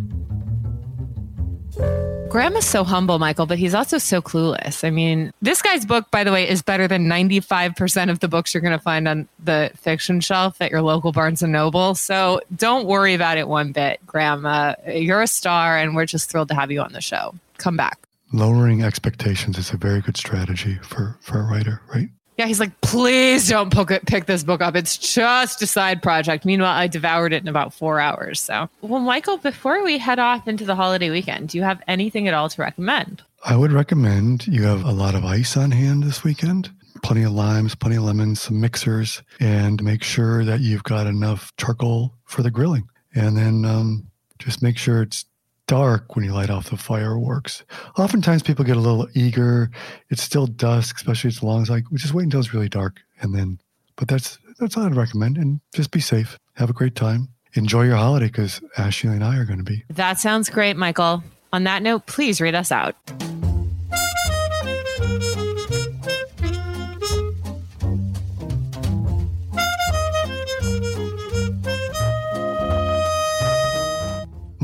Graham 2.35 2.57
is 2.57 2.67
so 2.67 2.83
humble, 2.83 3.21
Michael, 3.21 3.47
but 3.47 3.59
he's 3.59 3.75
also 3.77 3.97
so 3.97 4.21
clueless. 4.21 4.83
I 4.83 4.91
mean, 4.91 5.33
this 5.41 5.63
guy's 5.63 5.87
book, 5.87 6.11
by 6.11 6.25
the 6.25 6.33
way, 6.33 6.49
is 6.49 6.63
better 6.63 6.89
than 6.89 7.07
95% 7.07 8.11
of 8.11 8.19
the 8.19 8.27
books 8.27 8.53
you're 8.53 8.61
going 8.61 8.77
to 8.77 8.83
find 8.83 9.07
on 9.07 9.29
the 9.39 9.71
fiction 9.77 10.21
shelf 10.21 10.61
at 10.61 10.73
your 10.73 10.83
local 10.83 11.13
Barnes 11.13 11.43
and 11.43 11.53
Noble. 11.53 11.95
So 11.95 12.41
don't 12.57 12.89
worry 12.89 13.15
about 13.15 13.39
it 13.39 13.47
one 13.47 13.71
bit, 13.71 14.05
Graham. 14.05 14.45
Uh, 14.47 14.75
you're 14.85 15.23
a 15.23 15.29
star, 15.29 15.79
and 15.79 15.95
we're 15.95 16.07
just 16.07 16.29
thrilled 16.29 16.49
to 16.49 16.57
have 16.57 16.73
you 16.73 16.81
on 16.81 16.93
the 16.93 17.01
show. 17.01 17.37
Come 17.59 17.77
back. 17.77 18.01
Lowering 18.33 18.83
expectations 18.83 19.57
is 19.57 19.71
a 19.71 19.77
very 19.77 20.01
good 20.01 20.17
strategy 20.17 20.81
for, 20.83 21.17
for 21.21 21.39
a 21.39 21.45
writer, 21.45 21.83
right? 21.95 22.09
Yeah, 22.37 22.47
he's 22.47 22.59
like, 22.59 22.81
please 22.81 23.49
don't 23.49 23.73
pick, 23.73 24.07
pick 24.07 24.27
this 24.27 24.43
book 24.43 24.61
up. 24.61 24.75
It's 24.75 24.97
just 24.97 25.63
a 25.63 25.67
side 25.67 26.03
project. 26.03 26.45
Meanwhile, 26.45 26.77
I 26.77 26.89
devoured 26.89 27.33
it 27.33 27.43
in 27.43 27.49
about 27.49 27.73
four 27.73 28.01
hours. 28.01 28.41
So, 28.41 28.69
well, 28.83 29.01
Michael, 29.01 29.37
before 29.37 29.85
we 29.85 29.99
head 29.99 30.19
off 30.19 30.49
into 30.49 30.65
the 30.65 30.75
holiday 30.75 31.11
weekend, 31.11 31.51
do 31.51 31.59
you 31.59 31.65
have 31.65 31.81
anything 31.87 32.27
at 32.27 32.35
all 32.35 32.49
to 32.49 32.63
recommend? 32.63 33.23
I 33.45 33.57
would 33.57 33.73
recommend 33.73 34.47
you 34.49 34.65
have 34.65 34.85
a 34.85 34.91
lot 34.91 35.15
of 35.15 35.25
ice 35.25 35.57
on 35.57 35.71
hand 35.71 36.03
this 36.03 36.25
weekend. 36.25 36.71
Plenty 37.03 37.23
of 37.23 37.33
limes, 37.33 37.75
plenty 37.75 37.97
of 37.97 38.05
lemons, 38.05 38.41
some 38.41 38.61
mixers, 38.61 39.23
and 39.39 39.83
make 39.83 40.03
sure 40.03 40.45
that 40.45 40.61
you've 40.61 40.85
got 40.85 41.07
enough 41.07 41.53
charcoal 41.57 42.15
for 42.25 42.43
the 42.43 42.51
grilling. 42.51 42.89
And 43.15 43.37
then 43.37 43.65
um, 43.65 44.09
just 44.39 44.63
make 44.63 44.79
sure 44.79 45.03
it's 45.03 45.27
dark 45.67 46.15
when 46.15 46.25
you 46.25 46.33
light 46.33 46.51
off 46.51 46.71
the 46.71 46.77
fireworks. 46.77 47.65
Oftentimes 47.99 48.43
people 48.43 48.65
get 48.65 48.77
a 48.77 48.81
little 48.81 49.09
eager. 49.15 49.71
It's 50.11 50.23
still 50.23 50.47
dusk, 50.47 50.97
especially 50.97 51.29
as 51.29 51.43
long 51.43 51.63
as 51.63 51.71
like 51.71 51.91
we 51.91 51.99
just 51.99 52.15
wait 52.15 52.25
until 52.25 52.41
it's 52.41 52.55
really 52.55 52.69
dark 52.69 53.01
and 53.21 53.35
then 53.35 53.59
but 53.97 54.09
that's 54.09 54.39
that's 54.59 54.77
all 54.77 54.85
I'd 54.85 54.95
recommend. 54.95 55.37
And 55.37 55.61
just 55.75 55.91
be 55.91 56.01
safe. 56.01 56.39
Have 56.55 56.71
a 56.71 56.75
great 56.75 56.95
time. 56.95 57.29
Enjoy 57.55 57.83
your 57.83 57.97
holiday 57.97 58.27
because 58.27 58.61
Ashley 58.77 59.11
and 59.11 59.25
I 59.25 59.37
are 59.37 59.45
going 59.45 59.59
to 59.59 59.65
be. 59.65 59.85
That 59.91 60.19
sounds 60.19 60.51
great, 60.51 60.77
Michael. 60.77 61.23
On 61.53 61.65
that 61.65 61.83
note, 61.83 62.07
please 62.07 62.41
read 62.41 62.55
us 62.55 62.73
out. 62.73 62.97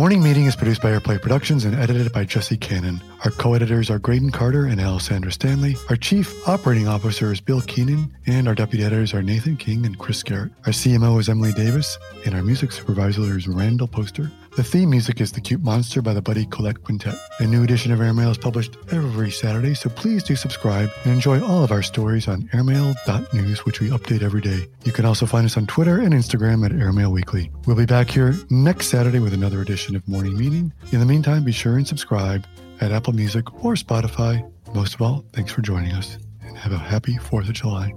Morning 0.00 0.22
Meeting 0.22 0.46
is 0.46 0.56
produced 0.56 0.80
by 0.80 0.92
Airplay 0.92 1.20
Productions 1.20 1.66
and 1.66 1.74
edited 1.74 2.10
by 2.10 2.24
Jesse 2.24 2.56
Cannon. 2.56 3.02
Our 3.22 3.30
co 3.30 3.52
editors 3.52 3.90
are 3.90 3.98
Graydon 3.98 4.30
Carter 4.30 4.64
and 4.64 4.80
Alessandra 4.80 5.30
Stanley. 5.30 5.76
Our 5.90 5.96
chief 5.96 6.48
operating 6.48 6.88
officer 6.88 7.30
is 7.30 7.40
Bill 7.40 7.60
Keenan, 7.60 8.16
and 8.26 8.48
our 8.48 8.54
deputy 8.54 8.82
editors 8.82 9.12
are 9.12 9.22
Nathan 9.22 9.58
King 9.58 9.84
and 9.84 9.98
Chris 9.98 10.22
Garrett. 10.22 10.52
Our 10.64 10.72
CMO 10.72 11.20
is 11.20 11.28
Emily 11.28 11.52
Davis, 11.52 11.98
and 12.24 12.34
our 12.34 12.42
music 12.42 12.72
supervisor 12.72 13.36
is 13.36 13.46
Randall 13.46 13.88
Poster. 13.88 14.32
The 14.56 14.64
theme 14.64 14.88
music 14.88 15.20
is 15.20 15.32
The 15.32 15.40
Cute 15.40 15.62
Monster 15.62 16.00
by 16.00 16.14
the 16.14 16.22
Buddy 16.22 16.46
Collette 16.46 16.82
Quintet. 16.82 17.14
A 17.40 17.46
new 17.46 17.62
edition 17.62 17.92
of 17.92 18.00
Airmail 18.00 18.30
is 18.30 18.38
published 18.38 18.78
every 18.90 19.30
Saturday, 19.30 19.74
so 19.74 19.90
please 19.90 20.22
do 20.22 20.34
subscribe 20.34 20.90
and 21.04 21.12
enjoy 21.12 21.44
all 21.44 21.62
of 21.62 21.72
our 21.72 21.82
stories 21.82 22.26
on 22.26 22.48
airmail.news, 22.54 23.66
which 23.66 23.80
we 23.80 23.90
update 23.90 24.22
every 24.22 24.40
day. 24.40 24.66
You 24.84 24.92
can 24.92 25.04
also 25.04 25.26
find 25.26 25.44
us 25.44 25.58
on 25.58 25.66
Twitter 25.66 26.00
and 26.00 26.14
Instagram 26.14 26.64
at 26.64 26.72
Airmail 26.72 27.12
Weekly. 27.12 27.50
We'll 27.66 27.76
be 27.76 27.86
back 27.86 28.10
here 28.10 28.34
next 28.48 28.88
Saturday 28.88 29.18
with 29.18 29.34
another 29.34 29.60
edition 29.60 29.94
of 29.94 30.08
Morning 30.08 30.38
Meeting. 30.38 30.72
In 30.90 31.00
the 31.00 31.06
meantime, 31.06 31.44
be 31.44 31.52
sure 31.52 31.76
and 31.76 31.86
subscribe 31.86 32.46
at 32.80 32.92
Apple 32.92 33.12
Music 33.12 33.64
or 33.64 33.74
Spotify. 33.74 34.50
Most 34.74 34.94
of 34.94 35.02
all, 35.02 35.24
thanks 35.32 35.52
for 35.52 35.62
joining 35.62 35.92
us 35.92 36.18
and 36.42 36.56
have 36.56 36.72
a 36.72 36.78
happy 36.78 37.14
4th 37.16 37.48
of 37.48 37.54
July. 37.54 37.92